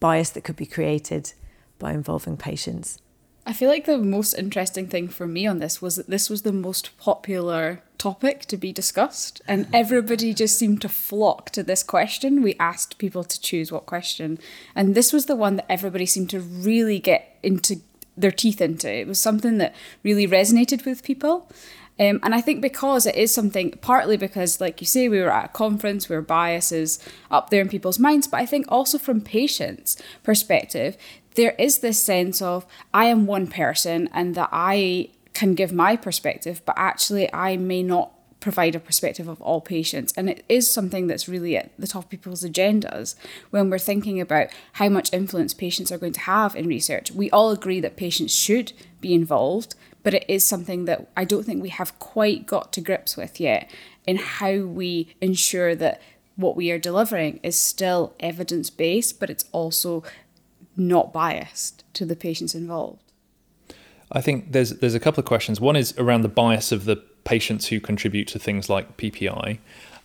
bias 0.00 0.30
that 0.30 0.44
could 0.44 0.56
be 0.56 0.66
created 0.66 1.32
by 1.78 1.92
involving 1.92 2.36
patients? 2.36 3.00
I 3.48 3.52
feel 3.52 3.70
like 3.70 3.84
the 3.84 3.98
most 3.98 4.34
interesting 4.34 4.88
thing 4.88 5.06
for 5.06 5.26
me 5.26 5.46
on 5.46 5.60
this 5.60 5.80
was 5.80 5.94
that 5.94 6.08
this 6.08 6.28
was 6.28 6.42
the 6.42 6.52
most 6.52 6.98
popular 6.98 7.82
topic 7.96 8.44
to 8.46 8.56
be 8.56 8.72
discussed, 8.72 9.40
and 9.46 9.68
everybody 9.72 10.34
just 10.34 10.58
seemed 10.58 10.82
to 10.82 10.88
flock 10.88 11.50
to 11.50 11.62
this 11.62 11.84
question. 11.84 12.42
We 12.42 12.56
asked 12.58 12.98
people 12.98 13.22
to 13.22 13.40
choose 13.40 13.70
what 13.70 13.86
question, 13.86 14.40
and 14.74 14.96
this 14.96 15.12
was 15.12 15.26
the 15.26 15.36
one 15.36 15.56
that 15.56 15.70
everybody 15.70 16.06
seemed 16.06 16.30
to 16.30 16.40
really 16.40 16.98
get 16.98 17.38
into 17.44 17.76
their 18.16 18.32
teeth 18.32 18.60
into. 18.60 18.92
It 18.92 19.06
was 19.06 19.20
something 19.20 19.58
that 19.58 19.74
really 20.02 20.26
resonated 20.26 20.84
with 20.84 21.04
people. 21.04 21.48
Um, 21.98 22.20
and 22.22 22.34
I 22.34 22.40
think 22.40 22.60
because 22.60 23.06
it 23.06 23.14
is 23.14 23.32
something, 23.32 23.72
partly 23.80 24.16
because, 24.16 24.60
like 24.60 24.80
you 24.80 24.86
say, 24.86 25.08
we 25.08 25.20
were 25.20 25.32
at 25.32 25.46
a 25.46 25.48
conference 25.48 26.08
where 26.08 26.20
bias 26.20 26.70
is 26.70 26.98
up 27.30 27.50
there 27.50 27.62
in 27.62 27.68
people's 27.68 27.98
minds, 27.98 28.26
but 28.26 28.40
I 28.40 28.46
think 28.46 28.66
also 28.68 28.98
from 28.98 29.20
patients' 29.22 29.96
perspective, 30.22 30.96
there 31.36 31.54
is 31.58 31.78
this 31.78 32.02
sense 32.02 32.42
of 32.42 32.66
I 32.92 33.06
am 33.06 33.26
one 33.26 33.46
person 33.46 34.08
and 34.12 34.34
that 34.34 34.50
I 34.52 35.10
can 35.32 35.54
give 35.54 35.72
my 35.72 35.96
perspective, 35.96 36.62
but 36.64 36.74
actually 36.78 37.32
I 37.32 37.56
may 37.56 37.82
not 37.82 38.12
provide 38.40 38.74
a 38.74 38.80
perspective 38.80 39.26
of 39.26 39.40
all 39.42 39.60
patients. 39.60 40.12
And 40.16 40.30
it 40.30 40.44
is 40.48 40.72
something 40.72 41.08
that's 41.08 41.28
really 41.28 41.56
at 41.56 41.72
the 41.78 41.86
top 41.86 42.04
of 42.04 42.10
people's 42.10 42.44
agendas 42.44 43.16
when 43.50 43.70
we're 43.70 43.78
thinking 43.78 44.20
about 44.20 44.48
how 44.74 44.88
much 44.88 45.12
influence 45.12 45.52
patients 45.52 45.90
are 45.90 45.98
going 45.98 46.12
to 46.12 46.20
have 46.20 46.54
in 46.54 46.68
research. 46.68 47.10
We 47.10 47.30
all 47.30 47.50
agree 47.50 47.80
that 47.80 47.96
patients 47.96 48.34
should 48.34 48.72
be 49.00 49.14
involved, 49.14 49.74
but 50.06 50.14
it 50.14 50.24
is 50.28 50.46
something 50.46 50.84
that 50.84 51.08
I 51.16 51.24
don't 51.24 51.42
think 51.42 51.60
we 51.60 51.70
have 51.70 51.98
quite 51.98 52.46
got 52.46 52.72
to 52.74 52.80
grips 52.80 53.16
with 53.16 53.40
yet 53.40 53.68
in 54.06 54.18
how 54.18 54.58
we 54.60 55.12
ensure 55.20 55.74
that 55.74 56.00
what 56.36 56.54
we 56.54 56.70
are 56.70 56.78
delivering 56.78 57.40
is 57.42 57.60
still 57.60 58.14
evidence 58.20 58.70
based, 58.70 59.18
but 59.18 59.30
it's 59.30 59.46
also 59.50 60.04
not 60.76 61.12
biased 61.12 61.82
to 61.94 62.04
the 62.06 62.14
patients 62.14 62.54
involved. 62.54 63.02
I 64.12 64.20
think 64.20 64.52
there's 64.52 64.78
there's 64.78 64.94
a 64.94 65.00
couple 65.00 65.18
of 65.18 65.26
questions. 65.26 65.60
One 65.60 65.74
is 65.74 65.92
around 65.98 66.22
the 66.22 66.28
bias 66.28 66.70
of 66.70 66.84
the 66.84 67.02
patients 67.24 67.66
who 67.66 67.80
contribute 67.80 68.28
to 68.28 68.38
things 68.38 68.70
like 68.70 68.96
PPI. 68.98 69.58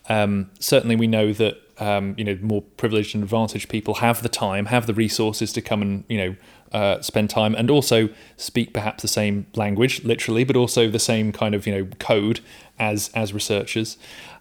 Um, 0.10 0.50
certainly, 0.60 0.96
we 0.96 1.06
know 1.06 1.32
that 1.32 1.71
um, 1.82 2.14
you 2.16 2.24
know 2.24 2.38
more 2.42 2.62
privileged 2.62 3.16
and 3.16 3.24
advantaged 3.24 3.68
people 3.68 3.96
have 3.96 4.22
the 4.22 4.30
time, 4.30 4.68
have 4.68 4.86
the 4.86 4.94
resources 4.94 5.52
to 5.54 5.62
come 5.62 5.82
and 5.82 6.04
you 6.08 6.18
know 6.18 6.36
uh, 6.72 7.02
spend 7.02 7.30
time, 7.30 7.56
and 7.56 7.70
also 7.70 8.08
speak 8.38 8.72
perhaps 8.72 9.02
the 9.02 9.08
same 9.08 9.48
language, 9.56 10.04
literally, 10.06 10.46
but 10.46 10.56
also 10.56 10.90
the 10.90 11.00
same 11.00 11.34
kind 11.34 11.56
of 11.56 11.66
you 11.66 11.74
know 11.74 11.90
code 12.00 12.40
as 12.80 13.10
as 13.16 13.34
researchers. 13.34 13.98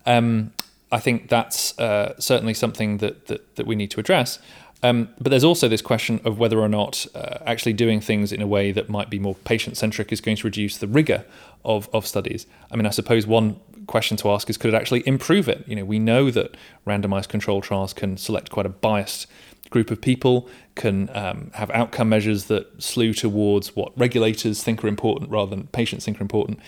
Um, 0.06 0.52
I 0.92 1.00
think 1.00 1.28
that's 1.28 1.78
uh, 1.78 2.14
certainly 2.20 2.54
something 2.54 2.98
that, 2.98 3.26
that 3.28 3.56
that 3.56 3.66
we 3.66 3.74
need 3.74 3.90
to 3.92 4.00
address. 4.00 4.38
Um, 4.82 5.08
but 5.20 5.30
there's 5.30 5.44
also 5.44 5.68
this 5.68 5.82
question 5.82 6.20
of 6.24 6.38
whether 6.38 6.58
or 6.58 6.68
not 6.68 7.06
uh, 7.14 7.38
actually 7.44 7.74
doing 7.74 8.00
things 8.00 8.32
in 8.32 8.40
a 8.40 8.46
way 8.46 8.72
that 8.72 8.88
might 8.88 9.10
be 9.10 9.18
more 9.18 9.34
patient 9.34 9.76
centric 9.76 10.10
is 10.12 10.20
going 10.20 10.36
to 10.38 10.46
reduce 10.46 10.78
the 10.78 10.88
rigor 10.88 11.24
of, 11.64 11.88
of 11.92 12.06
studies. 12.06 12.46
I 12.70 12.76
mean, 12.76 12.86
I 12.86 12.90
suppose 12.90 13.26
one 13.26 13.60
question 13.86 14.16
to 14.16 14.30
ask 14.30 14.48
is 14.48 14.56
could 14.56 14.72
it 14.72 14.76
actually 14.76 15.06
improve 15.06 15.48
it? 15.48 15.64
You 15.66 15.76
know, 15.76 15.84
we 15.84 15.98
know 15.98 16.30
that 16.30 16.56
randomized 16.86 17.28
control 17.28 17.60
trials 17.60 17.92
can 17.92 18.16
select 18.16 18.50
quite 18.50 18.66
a 18.66 18.70
biased 18.70 19.26
group 19.70 19.90
of 19.90 20.00
people, 20.00 20.48
can 20.74 21.08
um, 21.14 21.50
have 21.54 21.70
outcome 21.70 22.08
measures 22.08 22.44
that 22.46 22.82
slew 22.82 23.12
towards 23.12 23.74
what 23.76 23.92
regulators 23.98 24.62
think 24.62 24.84
are 24.84 24.88
important 24.88 25.30
rather 25.30 25.50
than 25.50 25.66
patients 25.68 26.04
think 26.04 26.20
are 26.20 26.22
important. 26.22 26.58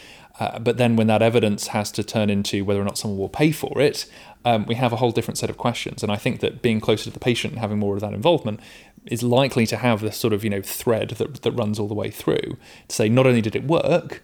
Uh, 0.41 0.59
but 0.59 0.79
then 0.79 0.97
when 0.97 1.07
that 1.09 1.21
evidence 1.21 1.69
has 1.69 1.93
to 1.93 2.03
turn 2.03 2.31
into 2.31 2.65
whether 2.65 2.81
or 2.81 2.85
not 2.85 2.97
someone 2.97 3.19
will 3.19 3.29
pay 3.29 3.53
for 3.53 3.81
it, 3.81 4.07
um, 4.45 4.65
we 4.67 4.75
have 4.75 4.93
a 4.93 4.97
whole 4.97 5.13
different 5.13 5.39
set 5.39 5.51
of 5.51 5.59
questions. 5.59 6.03
And 6.03 6.11
I 6.11 6.17
think 6.17 6.41
that 6.41 6.63
being 6.63 6.81
closer 6.81 7.05
to 7.05 7.11
the 7.11 7.21
patient 7.21 7.53
and 7.53 7.61
having 7.61 7.79
more 7.79 7.95
of 7.95 8.01
that 8.01 8.15
involvement 8.15 8.61
is 9.07 9.23
likely 9.23 9.67
to 9.67 9.77
have 9.77 10.01
this 10.01 10.17
sort 10.17 10.33
of 10.33 10.45
you 10.45 10.51
know 10.51 10.63
thread 10.63 11.11
that 11.11 11.43
that 11.43 11.53
runs 11.53 11.79
all 11.79 11.89
the 11.89 11.95
way 11.95 12.11
through 12.11 12.57
to 12.89 12.95
say 12.95 13.09
not 13.09 13.27
only 13.27 13.41
did 13.41 13.57
it 13.57 13.65
work, 13.65 14.23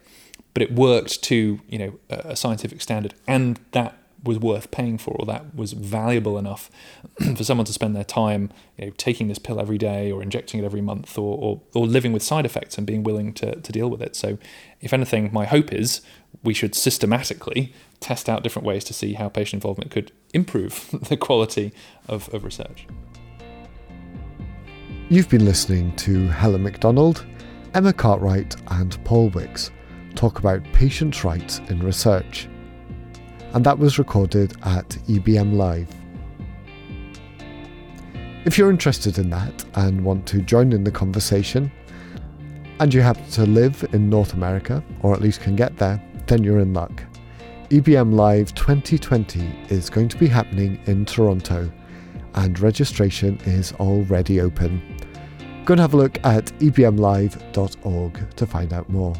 but 0.54 0.62
it 0.62 0.72
worked 0.72 1.22
to 1.24 1.60
you 1.68 1.78
know 1.78 1.98
a 2.08 2.36
scientific 2.36 2.80
standard, 2.80 3.14
and 3.26 3.60
that 3.72 3.96
was 4.22 4.38
worth 4.38 4.70
paying 4.70 4.98
for, 4.98 5.12
or 5.12 5.26
that 5.26 5.54
was 5.54 5.72
valuable 5.72 6.38
enough 6.38 6.70
for 7.36 7.44
someone 7.44 7.64
to 7.64 7.72
spend 7.72 7.94
their 7.94 8.04
time 8.04 8.50
you 8.76 8.86
know, 8.86 8.92
taking 8.96 9.28
this 9.28 9.38
pill 9.38 9.60
every 9.60 9.78
day, 9.78 10.10
or 10.10 10.22
injecting 10.22 10.60
it 10.60 10.64
every 10.64 10.80
month, 10.80 11.16
or, 11.16 11.38
or, 11.38 11.60
or 11.74 11.86
living 11.86 12.12
with 12.12 12.22
side 12.22 12.44
effects 12.44 12.78
and 12.78 12.86
being 12.86 13.02
willing 13.02 13.32
to, 13.34 13.56
to 13.60 13.72
deal 13.72 13.88
with 13.88 14.02
it. 14.02 14.16
So, 14.16 14.38
if 14.80 14.92
anything, 14.92 15.30
my 15.32 15.44
hope 15.44 15.72
is 15.72 16.00
we 16.42 16.54
should 16.54 16.74
systematically 16.74 17.72
test 18.00 18.28
out 18.28 18.42
different 18.42 18.66
ways 18.66 18.84
to 18.84 18.92
see 18.92 19.14
how 19.14 19.28
patient 19.28 19.62
involvement 19.62 19.90
could 19.90 20.12
improve 20.32 20.88
the 21.08 21.16
quality 21.16 21.72
of, 22.08 22.32
of 22.32 22.44
research. 22.44 22.86
You've 25.08 25.28
been 25.30 25.44
listening 25.44 25.96
to 25.96 26.28
Helen 26.28 26.62
Macdonald, 26.62 27.24
Emma 27.74 27.92
Cartwright, 27.92 28.56
and 28.68 29.02
Paul 29.04 29.30
Wicks 29.30 29.70
talk 30.14 30.38
about 30.38 30.62
patients' 30.72 31.24
rights 31.24 31.60
in 31.68 31.80
research. 31.80 32.48
And 33.54 33.64
that 33.64 33.78
was 33.78 33.98
recorded 33.98 34.52
at 34.64 34.88
EBM 35.08 35.54
Live. 35.54 35.88
If 38.44 38.56
you're 38.56 38.70
interested 38.70 39.18
in 39.18 39.30
that 39.30 39.64
and 39.74 40.04
want 40.04 40.26
to 40.28 40.40
join 40.40 40.72
in 40.72 40.84
the 40.84 40.90
conversation, 40.90 41.70
and 42.80 42.94
you 42.94 43.00
happen 43.00 43.28
to 43.30 43.44
live 43.44 43.84
in 43.92 44.08
North 44.08 44.34
America, 44.34 44.82
or 45.02 45.12
at 45.12 45.20
least 45.20 45.40
can 45.40 45.56
get 45.56 45.76
there, 45.76 46.02
then 46.26 46.44
you're 46.44 46.60
in 46.60 46.72
luck. 46.72 47.02
EBM 47.70 48.14
Live 48.14 48.54
2020 48.54 49.40
is 49.68 49.90
going 49.90 50.08
to 50.08 50.16
be 50.16 50.26
happening 50.26 50.80
in 50.86 51.04
Toronto, 51.04 51.70
and 52.34 52.58
registration 52.60 53.38
is 53.44 53.72
already 53.74 54.40
open. 54.40 54.80
Go 55.64 55.72
and 55.72 55.80
have 55.80 55.92
a 55.92 55.96
look 55.96 56.18
at 56.24 56.46
ebmlive.org 56.60 58.36
to 58.36 58.46
find 58.46 58.72
out 58.72 58.88
more. 58.88 59.14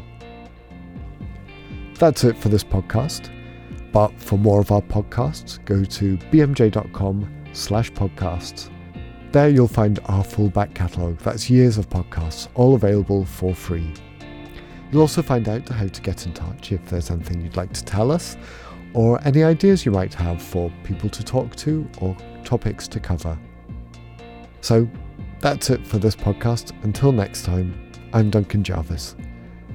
That's 1.95 2.23
it 2.23 2.37
for 2.37 2.49
this 2.49 2.63
podcast. 2.63 3.29
But 3.91 4.17
for 4.19 4.37
more 4.37 4.59
of 4.59 4.71
our 4.71 4.81
podcasts, 4.81 5.63
go 5.65 5.83
to 5.83 6.17
bmj.com 6.17 7.45
slash 7.53 7.91
podcasts. 7.91 8.69
There 9.31 9.49
you'll 9.49 9.67
find 9.67 9.99
our 10.05 10.23
full 10.23 10.49
back 10.49 10.73
catalogue. 10.73 11.19
That's 11.19 11.49
years 11.49 11.77
of 11.77 11.89
podcasts, 11.89 12.47
all 12.55 12.75
available 12.75 13.25
for 13.25 13.53
free. 13.53 13.93
You'll 14.91 15.01
also 15.01 15.21
find 15.21 15.47
out 15.47 15.69
how 15.69 15.87
to 15.87 16.01
get 16.01 16.25
in 16.25 16.33
touch 16.33 16.71
if 16.71 16.83
there's 16.89 17.11
anything 17.11 17.41
you'd 17.41 17.55
like 17.57 17.73
to 17.73 17.85
tell 17.85 18.11
us, 18.11 18.37
or 18.93 19.19
any 19.27 19.43
ideas 19.43 19.85
you 19.85 19.91
might 19.91 20.13
have 20.15 20.41
for 20.41 20.71
people 20.83 21.09
to 21.09 21.23
talk 21.23 21.55
to 21.57 21.87
or 22.01 22.17
topics 22.43 22.87
to 22.87 22.99
cover. 22.99 23.37
So 24.61 24.89
that's 25.39 25.69
it 25.69 25.85
for 25.85 25.99
this 25.99 26.15
podcast. 26.15 26.71
Until 26.83 27.11
next 27.11 27.43
time, 27.43 27.91
I'm 28.13 28.29
Duncan 28.31 28.63
Jarvis. 28.63 29.15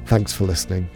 Thanks 0.06 0.32
for 0.32 0.44
listening. 0.44 0.90